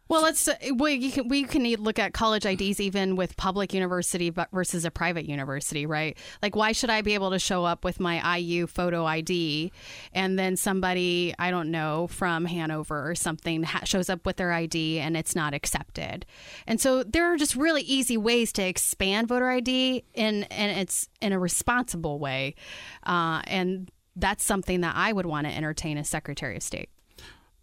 Well, 0.09 0.23
let's 0.23 0.47
uh, 0.47 0.55
we 0.73 1.11
can 1.11 1.27
we 1.27 1.43
can 1.43 1.63
look 1.75 1.99
at 1.99 2.13
college 2.13 2.43
IDs 2.43 2.79
even 2.79 3.15
with 3.15 3.37
public 3.37 3.75
university 3.75 4.33
versus 4.51 4.83
a 4.83 4.89
private 4.89 5.29
university, 5.29 5.85
right? 5.85 6.17
Like, 6.41 6.55
why 6.55 6.71
should 6.71 6.89
I 6.89 7.03
be 7.03 7.13
able 7.13 7.29
to 7.29 7.37
show 7.37 7.63
up 7.63 7.85
with 7.85 7.99
my 7.99 8.37
IU 8.37 8.65
photo 8.65 9.05
ID, 9.05 9.71
and 10.11 10.39
then 10.39 10.55
somebody 10.55 11.35
I 11.37 11.51
don't 11.51 11.69
know 11.69 12.07
from 12.07 12.45
Hanover 12.45 13.07
or 13.07 13.13
something 13.13 13.61
ha- 13.61 13.83
shows 13.83 14.09
up 14.09 14.25
with 14.25 14.37
their 14.37 14.51
ID 14.51 14.97
and 14.99 15.15
it's 15.15 15.35
not 15.35 15.53
accepted? 15.53 16.25
And 16.65 16.81
so 16.81 17.03
there 17.03 17.31
are 17.31 17.37
just 17.37 17.55
really 17.55 17.83
easy 17.83 18.17
ways 18.17 18.51
to 18.53 18.63
expand 18.63 19.27
voter 19.27 19.51
ID 19.51 20.05
in 20.15 20.43
and 20.45 20.79
it's 20.79 21.07
in 21.21 21.33
a 21.33 21.39
responsible 21.39 22.17
way, 22.17 22.55
uh, 23.03 23.43
and 23.45 23.91
that's 24.15 24.43
something 24.43 24.81
that 24.81 24.95
I 24.95 25.13
would 25.13 25.27
want 25.27 25.45
to 25.45 25.55
entertain 25.55 25.99
as 25.99 26.09
Secretary 26.09 26.55
of 26.55 26.63
State. 26.63 26.89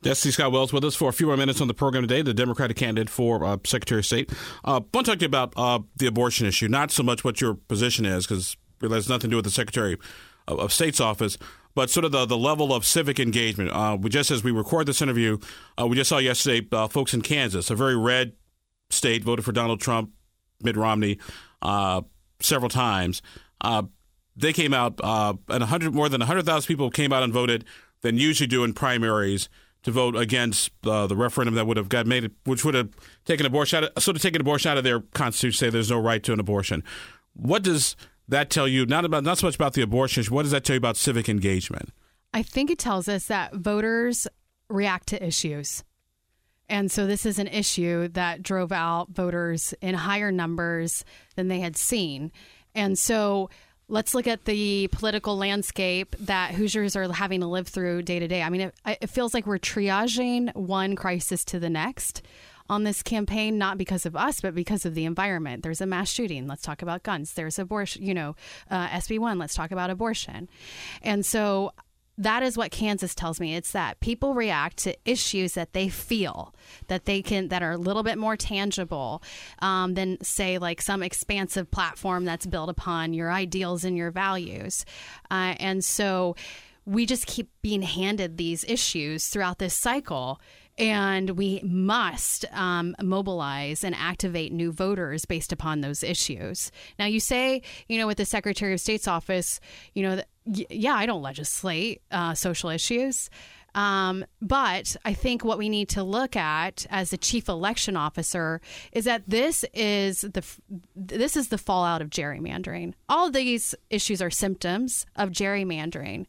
Destiny 0.03 0.33
Scott 0.33 0.53
Wells 0.53 0.73
with 0.73 0.85
us 0.85 0.95
for 0.95 1.09
a 1.09 1.13
few 1.13 1.27
more 1.27 1.37
minutes 1.37 1.61
on 1.61 1.69
the 1.69 1.75
program 1.75 2.03
today, 2.03 2.23
the 2.23 2.35
Democratic 2.35 2.77
candidate 2.77 3.11
for 3.11 3.45
uh, 3.45 3.57
Secretary 3.65 4.01
of 4.01 4.07
State. 4.07 4.31
Uh, 4.65 4.77
I 4.77 4.85
want 4.93 4.93
to 4.93 5.03
talk 5.05 5.19
to 5.19 5.23
you 5.23 5.27
about 5.27 5.53
uh, 5.57 5.81
the 5.97 6.07
abortion 6.07 6.47
issue, 6.47 6.69
not 6.69 6.91
so 6.91 7.03
much 7.03 7.25
what 7.25 7.41
your 7.41 7.55
position 7.55 8.05
is, 8.05 8.27
because 8.27 8.57
it 8.83 8.91
has 8.91 9.09
nothing 9.09 9.31
to 9.31 9.33
do 9.33 9.37
with 9.37 9.45
the 9.45 9.51
Secretary 9.51 9.97
of, 10.47 10.61
of 10.61 10.73
State's 10.73 11.01
office, 11.01 11.39
but 11.75 11.91
sort 11.91 12.05
of 12.05 12.13
the, 12.13 12.27
the 12.27 12.37
level 12.37 12.75
of 12.75 12.85
civic 12.85 13.19
engagement. 13.19 13.71
Uh, 13.73 13.97
we 14.01 14.11
just 14.11 14.31
as 14.31 14.45
we 14.45 14.53
record 14.53 14.87
this 14.87 15.03
interview, 15.03 15.39
uh, 15.81 15.87
we 15.87 15.97
just 15.97 16.09
saw 16.09 16.19
yesterday 16.19 16.67
uh, 16.73 16.89
folks 16.89 17.15
in 17.15 17.23
Kansas, 17.23 17.71
a 17.71 17.75
very 17.75 17.97
red 17.97 18.33
state, 18.91 19.25
voted 19.25 19.45
for 19.45 19.53
Donald 19.53 19.81
Trump, 19.81 20.11
Mitt 20.63 20.77
Romney, 20.77 21.19
uh, 21.63 22.03
several 22.41 22.69
times. 22.69 23.23
they 24.37 24.53
came 24.53 24.75
out, 24.75 25.01
and 25.03 25.39
100 25.49 25.95
more 25.95 26.09
than 26.09 26.21
100,000 26.21 26.69
people 26.69 26.91
came 26.91 27.13
out 27.13 27.23
and 27.23 27.33
voted 27.33 27.65
than 28.03 28.19
usually 28.19 28.47
do 28.47 28.63
in 28.63 28.73
primaries 28.73 29.49
to 29.87 29.93
vote 29.93 30.17
against 30.17 30.73
uh, 30.85 31.07
the 31.07 31.15
referendum 31.15 31.55
that 31.55 31.65
would 31.65 31.77
have 31.77 31.89
got 31.89 32.09
made, 32.09 32.29
which 32.43 32.65
would 32.65 32.75
have 32.75 32.89
taken 33.25 33.47
abortion, 33.47 33.85
out 33.85 33.93
of, 33.97 34.03
sort 34.03 34.17
of 34.17 34.23
taken 34.23 34.41
abortion 34.41 34.69
out 34.69 34.77
of 34.77 34.83
their 34.83 34.99
constitution, 34.99 35.57
say 35.57 35.71
there's 35.71 35.93
no 35.93 36.01
right 36.01 36.25
to 36.25 36.33
an 36.33 36.41
abortion. 36.41 36.83
What 37.35 37.63
does 37.63 37.95
that 38.27 38.51
tell 38.51 38.67
you? 38.67 38.85
Not 38.85 39.05
about 39.05 39.23
not 39.23 39.39
so 39.39 39.47
much 39.47 39.55
about 39.55 39.75
the 39.75 39.83
abortion. 39.83 40.25
What 40.25 40.43
does 40.43 40.51
that 40.51 40.65
tell 40.65 40.75
you 40.75 40.79
about 40.79 40.97
civic 40.97 41.29
engagement? 41.29 41.91
I 42.35 42.43
think 42.43 42.69
it 42.69 42.81
tells 42.81 43.09
us 43.09 43.27
that 43.27 43.55
voters 43.55 44.27
react 44.69 45.07
to 45.11 45.25
issues. 45.25 45.85
And 46.69 46.91
so 46.91 47.07
this 47.07 47.25
is 47.25 47.39
an 47.39 47.47
issue 47.47 48.09
that 48.09 48.43
drove 48.43 48.73
out 48.73 49.11
voters 49.11 49.73
in 49.81 49.95
higher 49.95 50.33
numbers 50.33 51.05
than 51.37 51.47
they 51.47 51.61
had 51.61 51.77
seen. 51.77 52.33
And 52.75 52.99
so 52.99 53.51
let's 53.89 54.15
look 54.15 54.27
at 54.27 54.45
the 54.45 54.89
political 54.89 55.37
landscape 55.37 56.17
that 56.21 56.53
Hoosiers 56.53 56.97
are 56.97 57.11
having 57.13 57.41
to 57.41 57.47
live 57.47 57.69
through 57.69 58.03
day 58.03 58.19
to 58.19 58.27
day. 58.27 58.43
I 58.43 58.51
mean, 58.51 58.61
it, 58.63 58.75
it, 59.01 59.11
feels 59.11 59.33
like 59.33 59.47
we're 59.47 59.59
triaging 59.59 60.55
one 60.57 60.97
crisis 60.97 61.45
to 61.47 61.61
the 61.61 61.71
next 61.71 62.23
on 62.69 62.83
this 62.83 63.03
campaign, 63.03 63.59
not 63.59 63.79
because 63.79 64.05
of 64.05 64.17
us, 64.17 64.41
but 64.41 64.55
because 64.55 64.85
of 64.85 64.95
the 64.95 65.05
environment. 65.05 65.63
There's 65.63 65.81
a 65.81 65.87
mass 65.87 66.11
shooting. 66.11 66.49
Let's 66.49 66.63
talk 66.63 66.83
about 66.83 67.05
guns. 67.05 67.35
There's 67.35 67.61
abortion, 67.61 68.03
you 68.03 68.13
know, 68.13 68.35
uh, 68.71 68.89
SB1. 68.89 69.39
Let's 69.39 69.55
talk 69.55 69.71
about 69.71 69.91
abortion. 69.91 70.49
And 71.03 71.25
so 71.25 71.73
that 72.19 72.43
is 72.43 72.57
what 72.57 72.71
Kansas 72.71 73.15
tells 73.15 73.41
me. 73.41 73.55
It's 73.55 73.73
that 73.73 74.01
people 74.01 74.35
react 74.35 74.79
to 74.79 74.97
issues 75.05 75.53
that 75.55 75.73
they 75.73 75.89
feel 75.89 76.55
that 76.89 77.05
they 77.05 77.23
can 77.23 77.49
that 77.49 77.63
are 77.63 77.73
a 77.73 77.77
little 77.77 78.03
bit 78.03 78.17
more 78.19 78.37
tangible 78.37 79.23
um, 79.61 79.95
than 79.95 80.23
say 80.23 80.59
like 80.59 80.81
some 80.81 81.03
expansive 81.03 81.71
platform 81.71 82.25
that's 82.25 82.47
built 82.47 82.71
upon 82.71 83.13
your 83.13 83.31
ideals 83.31 83.85
and 83.85 83.97
your 83.97 84.11
values. 84.11 84.85
Uh, 85.31 85.55
and 85.59 85.85
so 85.85 86.37
we 86.87 87.05
just 87.05 87.27
keep 87.27 87.51
being 87.63 87.83
handed 87.83 88.37
these 88.37 88.65
issues 88.65 89.29
throughout 89.29 89.59
this 89.59 89.75
cycle 89.75 90.41
and 90.79 91.31
we 91.31 91.61
must 91.65 92.45
um, 92.53 92.95
mobilize 93.03 93.83
and 93.83 93.95
activate 93.95 94.53
new 94.53 94.71
voters 94.71 95.25
based 95.25 95.53
upon 95.53 95.81
those 95.81 96.03
issues. 96.03 96.71
Now, 96.99 97.07
you 97.07 97.19
say, 97.19 97.63
you 97.89 97.99
know, 97.99 98.07
with 98.07 98.19
the 98.19 98.27
Secretary 98.27 98.75
of 98.75 98.81
State's 98.81 99.09
office, 99.09 99.59
you 99.95 100.03
know, 100.03 100.21
yeah, 100.47 100.95
I 100.95 101.07
don't 101.07 101.23
legislate 101.23 102.03
uh, 102.11 102.35
social 102.35 102.71
issues. 102.71 103.31
Um, 103.75 104.25
but 104.41 104.97
I 105.05 105.13
think 105.13 105.45
what 105.45 105.59
we 105.59 105.69
need 105.69 105.91
to 105.91 106.03
look 106.03 106.35
at 106.35 106.87
as 106.89 107.11
the 107.11 107.19
chief 107.19 107.47
election 107.47 107.95
officer 107.95 108.63
is 108.91 109.05
that 109.05 109.25
this 109.29 109.67
is 109.75 110.23
the 110.23 110.43
this 110.95 111.37
is 111.37 111.49
the 111.49 111.59
fallout 111.59 112.01
of 112.01 112.09
gerrymandering. 112.09 112.95
All 113.09 113.31
these 113.31 113.75
issues 113.91 114.23
are 114.23 114.31
symptoms 114.31 115.05
of 115.15 115.29
gerrymandering. 115.31 116.25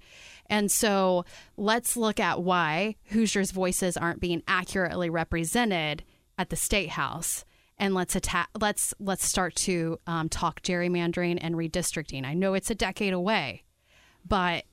And 0.50 0.70
so 0.70 1.24
let's 1.56 1.96
look 1.96 2.20
at 2.20 2.42
why 2.42 2.96
Hoosiers' 3.12 3.52
voices 3.52 3.96
aren't 3.96 4.20
being 4.20 4.44
accurately 4.48 5.10
represented 5.10 6.04
at 6.38 6.50
the 6.50 6.56
state 6.58 6.90
house 6.90 7.46
and 7.78 7.94
let's 7.94 8.16
attack 8.16 8.50
let's 8.60 8.94
let's 9.00 9.26
start 9.26 9.56
to 9.56 10.00
um, 10.08 10.30
talk 10.30 10.62
gerrymandering 10.62 11.38
and 11.42 11.56
redistricting 11.56 12.26
i 12.26 12.34
know 12.34 12.54
it's 12.54 12.70
a 12.70 12.76
decade 12.76 13.14
away 13.14 13.64
but 14.28 14.66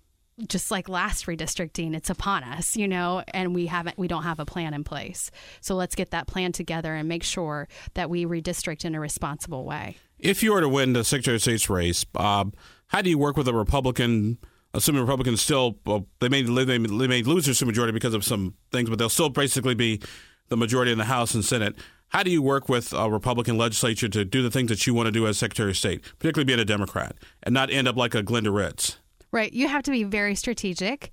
just 0.48 0.70
like 0.70 0.88
last 0.88 1.26
redistricting 1.26 1.94
it's 1.94 2.10
upon 2.10 2.42
us 2.42 2.76
you 2.76 2.88
know 2.88 3.22
and 3.28 3.54
we 3.54 3.66
haven't 3.66 3.96
we 3.96 4.08
don't 4.08 4.24
have 4.24 4.40
a 4.40 4.44
plan 4.44 4.74
in 4.74 4.84
place. 4.84 5.30
So 5.60 5.74
let's 5.74 5.94
get 5.94 6.10
that 6.10 6.26
plan 6.26 6.52
together 6.52 6.94
and 6.94 7.08
make 7.08 7.22
sure 7.22 7.68
that 7.94 8.10
we 8.10 8.26
redistrict 8.26 8.84
in 8.84 8.94
a 8.94 9.00
responsible 9.00 9.64
way. 9.64 9.96
If 10.18 10.42
you 10.42 10.52
were 10.52 10.60
to 10.60 10.68
win 10.68 10.92
the 10.92 11.04
secretary 11.04 11.36
of 11.36 11.42
state's 11.42 11.70
race 11.70 12.04
uh, 12.14 12.46
how 12.88 13.02
do 13.02 13.10
you 13.10 13.18
work 13.18 13.36
with 13.36 13.48
a 13.48 13.54
republican 13.54 14.38
assuming 14.72 15.02
republicans 15.02 15.40
still 15.40 15.78
well, 15.86 16.06
they 16.20 16.28
may 16.28 16.42
they 16.42 16.78
may, 16.78 16.78
they 16.78 17.06
may 17.06 17.22
lose 17.22 17.46
their 17.46 17.66
majority 17.66 17.92
because 17.92 18.14
of 18.14 18.24
some 18.24 18.54
things 18.72 18.90
but 18.90 18.98
they'll 18.98 19.08
still 19.08 19.28
basically 19.28 19.74
be 19.74 20.00
the 20.48 20.56
majority 20.56 20.92
in 20.92 20.98
the 20.98 21.04
house 21.04 21.34
and 21.34 21.44
senate. 21.44 21.74
How 22.08 22.22
do 22.22 22.30
you 22.30 22.42
work 22.42 22.68
with 22.68 22.92
a 22.92 23.10
Republican 23.10 23.58
legislature 23.58 24.08
to 24.08 24.24
do 24.24 24.40
the 24.40 24.50
things 24.50 24.68
that 24.68 24.86
you 24.86 24.94
want 24.94 25.06
to 25.06 25.10
do 25.10 25.26
as 25.26 25.36
Secretary 25.36 25.70
of 25.70 25.76
State, 25.76 26.04
particularly 26.20 26.44
being 26.44 26.60
a 26.60 26.64
Democrat, 26.64 27.16
and 27.42 27.52
not 27.52 27.70
end 27.72 27.88
up 27.88 27.96
like 27.96 28.14
a 28.14 28.22
Glenda 28.22 28.54
Ritz? 28.54 28.98
Right. 29.34 29.52
You 29.52 29.66
have 29.66 29.82
to 29.82 29.90
be 29.90 30.04
very 30.04 30.36
strategic 30.36 31.10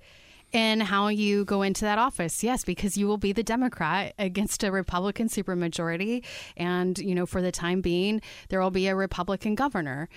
in 0.51 0.79
how 0.79 1.07
you 1.07 1.43
go 1.43 1.63
into 1.63 1.85
that 1.85 1.97
office. 1.97 2.43
Yes, 2.43 2.63
because 2.63 2.95
you 2.95 3.07
will 3.07 3.17
be 3.17 3.31
the 3.33 3.41
Democrat 3.41 4.13
against 4.19 4.63
a 4.63 4.71
Republican 4.71 5.27
supermajority. 5.27 6.23
And, 6.55 6.99
you 6.99 7.15
know, 7.15 7.25
for 7.25 7.41
the 7.41 7.51
time 7.51 7.81
being, 7.81 8.21
there 8.49 8.61
will 8.61 8.69
be 8.69 8.87
a 8.87 8.95
Republican 8.95 9.55
governor. 9.55 10.07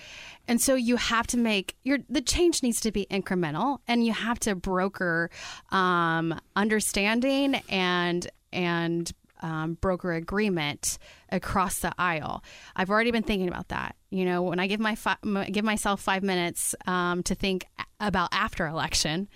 And 0.47 0.61
so 0.61 0.75
you 0.75 0.97
have 0.97 1.25
to 1.27 1.37
make 1.37 1.77
your 1.81 1.97
the 2.07 2.21
change 2.21 2.61
needs 2.61 2.79
to 2.81 2.91
be 2.91 3.07
incremental 3.09 3.79
and 3.87 4.05
you 4.05 4.13
have 4.13 4.39
to 4.41 4.53
broker 4.53 5.31
um, 5.71 6.39
understanding 6.55 7.55
and 7.69 8.29
and 8.53 9.11
um, 9.45 9.75
broker 9.75 10.11
agreement 10.13 10.97
across 11.29 11.79
the 11.79 11.93
aisle. 11.99 12.43
I've 12.75 12.89
already 12.89 13.11
been 13.11 13.23
thinking 13.23 13.47
about 13.47 13.67
that. 13.67 13.95
You 14.09 14.25
know, 14.25 14.41
when 14.41 14.59
I 14.59 14.65
give 14.65 14.79
my 14.79 14.95
fi- 14.95 15.17
give 15.51 15.63
myself 15.63 16.01
five 16.01 16.23
minutes 16.23 16.73
um, 16.87 17.21
to 17.23 17.35
think 17.35 17.65
about 17.99 18.29
after 18.31 18.65
election, 18.65 19.27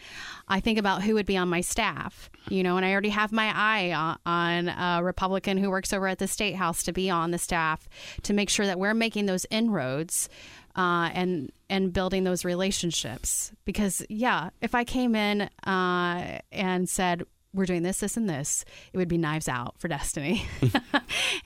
I 0.48 0.62
think 0.62 0.80
about 0.80 1.04
who 1.04 1.14
would 1.14 1.28
be 1.28 1.38
on 1.38 1.48
my 1.48 1.62
staff. 1.62 2.32
You 2.50 2.64
know, 2.64 2.76
and 2.78 2.86
I 2.86 2.92
already 2.92 3.10
have 3.10 3.32
my 3.32 3.52
eye 3.54 3.94
on, 3.94 4.18
on 4.26 4.70
a 4.70 5.04
Republican 5.04 5.58
who 5.58 5.70
works 5.70 5.94
over 5.94 6.08
at 6.08 6.18
the 6.18 6.28
state 6.28 6.56
house 6.56 6.82
to 6.84 6.92
be 6.92 7.12
on 7.12 7.30
the 7.30 7.38
staff 7.38 7.88
to 8.24 8.34
make 8.34 8.50
sure 8.50 8.66
that 8.66 8.80
we're 8.80 8.96
making 8.96 9.28
those 9.28 9.46
inroads. 9.52 10.28
Uh, 10.76 11.10
and 11.14 11.52
and 11.70 11.92
building 11.92 12.24
those 12.24 12.46
relationships 12.46 13.52
because 13.66 14.06
yeah 14.08 14.52
if 14.62 14.76
i 14.76 14.84
came 14.84 15.16
in 15.16 15.42
uh, 15.66 16.40
and 16.52 16.88
said 16.88 17.24
we're 17.54 17.66
doing 17.66 17.84
this, 17.84 18.00
this, 18.00 18.16
and 18.16 18.30
this, 18.30 18.64
it 18.94 18.98
would 18.98 19.08
be 19.08 19.18
knives 19.18 19.48
out 19.48 19.76
for 19.80 19.88
Destiny. 19.88 20.46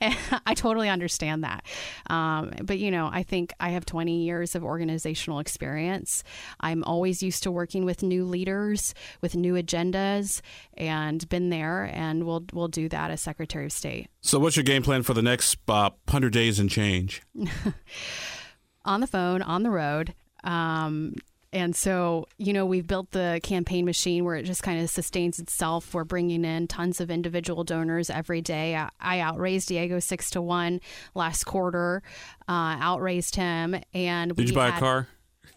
I 0.00 0.54
totally 0.54 0.88
understand 0.88 1.44
that. 1.44 1.64
Um, 2.10 2.52
but, 2.62 2.78
you 2.78 2.90
know, 2.90 3.08
I 3.10 3.22
think 3.22 3.52
I 3.58 3.70
have 3.70 3.86
20 3.86 4.24
years 4.24 4.54
of 4.54 4.64
organizational 4.64 5.38
experience. 5.38 6.22
I'm 6.60 6.84
always 6.84 7.22
used 7.22 7.42
to 7.44 7.50
working 7.50 7.84
with 7.84 8.02
new 8.02 8.24
leaders, 8.24 8.94
with 9.22 9.34
new 9.34 9.54
agendas, 9.54 10.40
and 10.76 11.26
been 11.28 11.48
there, 11.48 11.90
and 11.92 12.24
we'll, 12.24 12.44
we'll 12.52 12.68
do 12.68 12.88
that 12.90 13.10
as 13.10 13.20
Secretary 13.20 13.64
of 13.64 13.72
State. 13.72 14.08
So, 14.20 14.38
what's 14.38 14.56
your 14.56 14.64
game 14.64 14.82
plan 14.82 15.02
for 15.02 15.14
the 15.14 15.22
next 15.22 15.58
uh, 15.68 15.90
100 16.06 16.32
days 16.32 16.58
and 16.58 16.70
change? 16.70 17.22
on 18.84 19.00
the 19.00 19.06
phone, 19.06 19.42
on 19.42 19.62
the 19.62 19.70
road. 19.70 20.14
Um, 20.42 21.14
and 21.54 21.74
so, 21.76 22.26
you 22.36 22.52
know, 22.52 22.66
we've 22.66 22.86
built 22.86 23.12
the 23.12 23.40
campaign 23.42 23.84
machine 23.84 24.24
where 24.24 24.34
it 24.34 24.42
just 24.42 24.64
kind 24.64 24.82
of 24.82 24.90
sustains 24.90 25.38
itself. 25.38 25.94
We're 25.94 26.02
bringing 26.02 26.44
in 26.44 26.66
tons 26.66 27.00
of 27.00 27.10
individual 27.10 27.62
donors 27.62 28.10
every 28.10 28.42
day. 28.42 28.74
I, 28.74 28.90
I 29.00 29.20
outraised 29.20 29.68
Diego 29.68 30.00
six 30.00 30.30
to 30.30 30.42
one 30.42 30.80
last 31.14 31.44
quarter, 31.44 32.02
uh, 32.48 32.76
outraised 32.80 33.36
him. 33.36 33.76
And 33.94 34.34
did 34.34 34.48
you 34.48 34.54
buy 34.54 34.70
had, 34.70 34.76
a 34.76 34.80
car? 34.80 35.08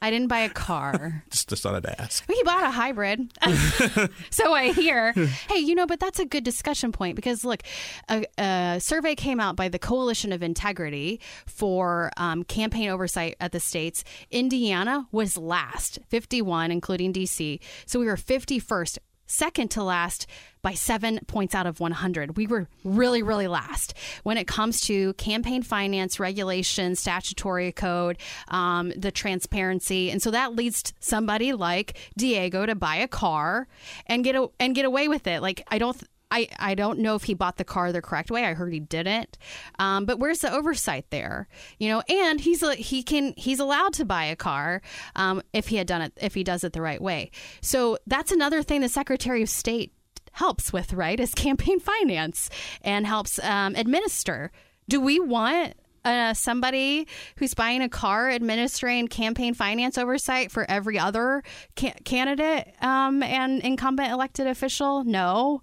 I 0.01 0.11
didn't 0.11 0.27
buy 0.27 0.39
a 0.39 0.49
car. 0.49 1.23
just, 1.29 1.49
just 1.49 1.63
thought 1.63 1.75
I'd 1.75 1.85
ask. 1.99 2.23
We 2.27 2.41
bought 2.43 2.63
a 2.63 2.71
hybrid. 2.71 3.31
so 4.29 4.53
I 4.53 4.71
hear. 4.73 5.13
Hey, 5.13 5.59
you 5.59 5.75
know, 5.75 5.85
but 5.85 5.99
that's 5.99 6.19
a 6.19 6.25
good 6.25 6.43
discussion 6.43 6.91
point 6.91 7.15
because 7.15 7.43
look, 7.43 7.63
a, 8.09 8.25
a 8.37 8.79
survey 8.79 9.15
came 9.15 9.39
out 9.39 9.55
by 9.55 9.69
the 9.69 9.79
Coalition 9.79 10.31
of 10.31 10.43
Integrity 10.43 11.19
for 11.45 12.11
um, 12.17 12.43
campaign 12.43 12.89
oversight 12.89 13.35
at 13.39 13.51
the 13.51 13.59
states. 13.59 14.03
Indiana 14.31 15.07
was 15.11 15.37
last, 15.37 15.99
51, 16.09 16.71
including 16.71 17.13
DC. 17.13 17.60
So 17.86 17.99
we 17.99 18.05
were 18.05 18.17
51st 18.17 18.97
second 19.27 19.69
to 19.71 19.83
last 19.83 20.25
by 20.61 20.73
seven 20.73 21.19
points 21.27 21.53
out 21.53 21.67
of 21.67 21.79
100. 21.79 22.35
We 22.35 22.47
were 22.47 22.67
really, 22.83 23.21
really 23.21 23.47
last 23.47 23.93
when 24.23 24.37
it 24.37 24.47
comes 24.47 24.81
to 24.81 25.13
campaign 25.13 25.61
finance 25.61 26.19
regulation, 26.19 26.95
statutory 26.95 27.71
code, 27.71 28.17
um, 28.47 28.91
the 28.95 29.11
transparency, 29.11 30.09
and 30.09 30.21
so 30.21 30.31
that 30.31 30.55
leads 30.55 30.93
somebody 30.99 31.53
like 31.53 31.97
Diego 32.17 32.65
to 32.65 32.75
buy 32.75 32.95
a 32.95 33.07
car 33.07 33.67
and 34.07 34.23
get 34.23 34.35
a, 34.35 34.49
and 34.59 34.75
get 34.75 34.85
away 34.85 35.07
with 35.07 35.27
it. 35.27 35.41
Like 35.41 35.63
I 35.69 35.77
don't. 35.77 36.01
I, 36.29 36.47
I 36.59 36.75
don't 36.75 36.99
know 36.99 37.15
if 37.15 37.23
he 37.23 37.33
bought 37.33 37.57
the 37.57 37.63
car 37.63 37.91
the 37.91 38.01
correct 38.01 38.29
way. 38.29 38.43
I 38.43 38.53
heard 38.53 38.73
he 38.73 38.79
didn't. 38.79 39.37
Um, 39.79 40.05
but 40.05 40.19
where's 40.19 40.39
the 40.39 40.51
oversight 40.51 41.05
there? 41.09 41.47
You 41.79 41.89
know, 41.89 42.01
and 42.09 42.39
he's 42.39 42.61
a, 42.63 42.75
he 42.75 43.03
can 43.03 43.33
he's 43.37 43.59
allowed 43.59 43.93
to 43.93 44.05
buy 44.05 44.25
a 44.25 44.35
car 44.35 44.81
um, 45.15 45.41
if 45.53 45.69
he 45.69 45.77
had 45.77 45.87
done 45.87 46.01
it 46.01 46.13
if 46.17 46.33
he 46.33 46.43
does 46.43 46.63
it 46.63 46.73
the 46.73 46.81
right 46.81 47.01
way. 47.01 47.31
So 47.61 47.97
that's 48.07 48.31
another 48.31 48.61
thing 48.61 48.81
the 48.81 48.89
Secretary 48.89 49.41
of 49.41 49.49
State 49.49 49.93
helps 50.33 50.71
with, 50.73 50.93
right? 50.93 51.19
Is 51.19 51.33
campaign 51.35 51.79
finance 51.79 52.49
and 52.81 53.07
helps 53.07 53.39
um, 53.43 53.75
administer. 53.75 54.51
Do 54.89 55.01
we 55.01 55.19
want 55.19 55.75
uh, 56.05 56.33
somebody 56.33 57.07
who's 57.35 57.53
buying 57.53 57.81
a 57.81 57.89
car 57.89 58.29
administering 58.29 59.07
campaign 59.09 59.53
finance 59.53 59.97
oversight 59.97 60.51
for 60.51 60.65
every 60.69 60.97
other 60.97 61.43
ca- 61.75 61.95
candidate 62.05 62.73
um, 62.81 63.21
and 63.23 63.61
incumbent 63.61 64.11
elected 64.11 64.47
official? 64.47 65.03
No. 65.03 65.61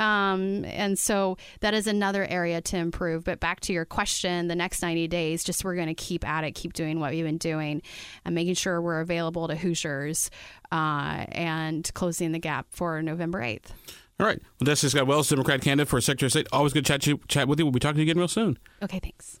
Um, 0.00 0.64
and 0.64 0.98
so 0.98 1.36
that 1.60 1.74
is 1.74 1.86
another 1.86 2.24
area 2.24 2.60
to 2.62 2.76
improve. 2.76 3.24
But 3.24 3.38
back 3.38 3.60
to 3.60 3.72
your 3.72 3.84
question, 3.84 4.48
the 4.48 4.56
next 4.56 4.82
90 4.82 5.06
days, 5.08 5.44
just 5.44 5.62
we're 5.62 5.76
going 5.76 5.88
to 5.88 5.94
keep 5.94 6.26
at 6.26 6.42
it, 6.42 6.52
keep 6.52 6.72
doing 6.72 6.98
what 6.98 7.12
we've 7.12 7.24
been 7.24 7.38
doing, 7.38 7.82
and 8.24 8.34
making 8.34 8.54
sure 8.54 8.80
we're 8.80 9.00
available 9.00 9.46
to 9.48 9.54
Hoosiers 9.54 10.30
uh, 10.72 11.26
and 11.28 11.92
closing 11.94 12.32
the 12.32 12.38
gap 12.38 12.66
for 12.70 13.02
November 13.02 13.40
8th. 13.40 13.70
All 14.18 14.26
right. 14.26 14.40
Well, 14.58 14.66
that's 14.66 14.86
Scott 14.86 15.06
Wells, 15.06 15.28
Democrat 15.28 15.60
candidate 15.62 15.88
for 15.88 16.00
Secretary 16.00 16.26
of 16.26 16.32
State. 16.32 16.48
Always 16.52 16.72
good 16.72 16.84
to 16.86 16.98
chat, 16.98 17.28
chat 17.28 17.48
with 17.48 17.58
you. 17.58 17.64
We'll 17.64 17.72
be 17.72 17.80
talking 17.80 17.96
to 17.96 18.00
you 18.00 18.10
again 18.10 18.18
real 18.18 18.28
soon. 18.28 18.58
Okay, 18.82 18.98
thanks. 18.98 19.40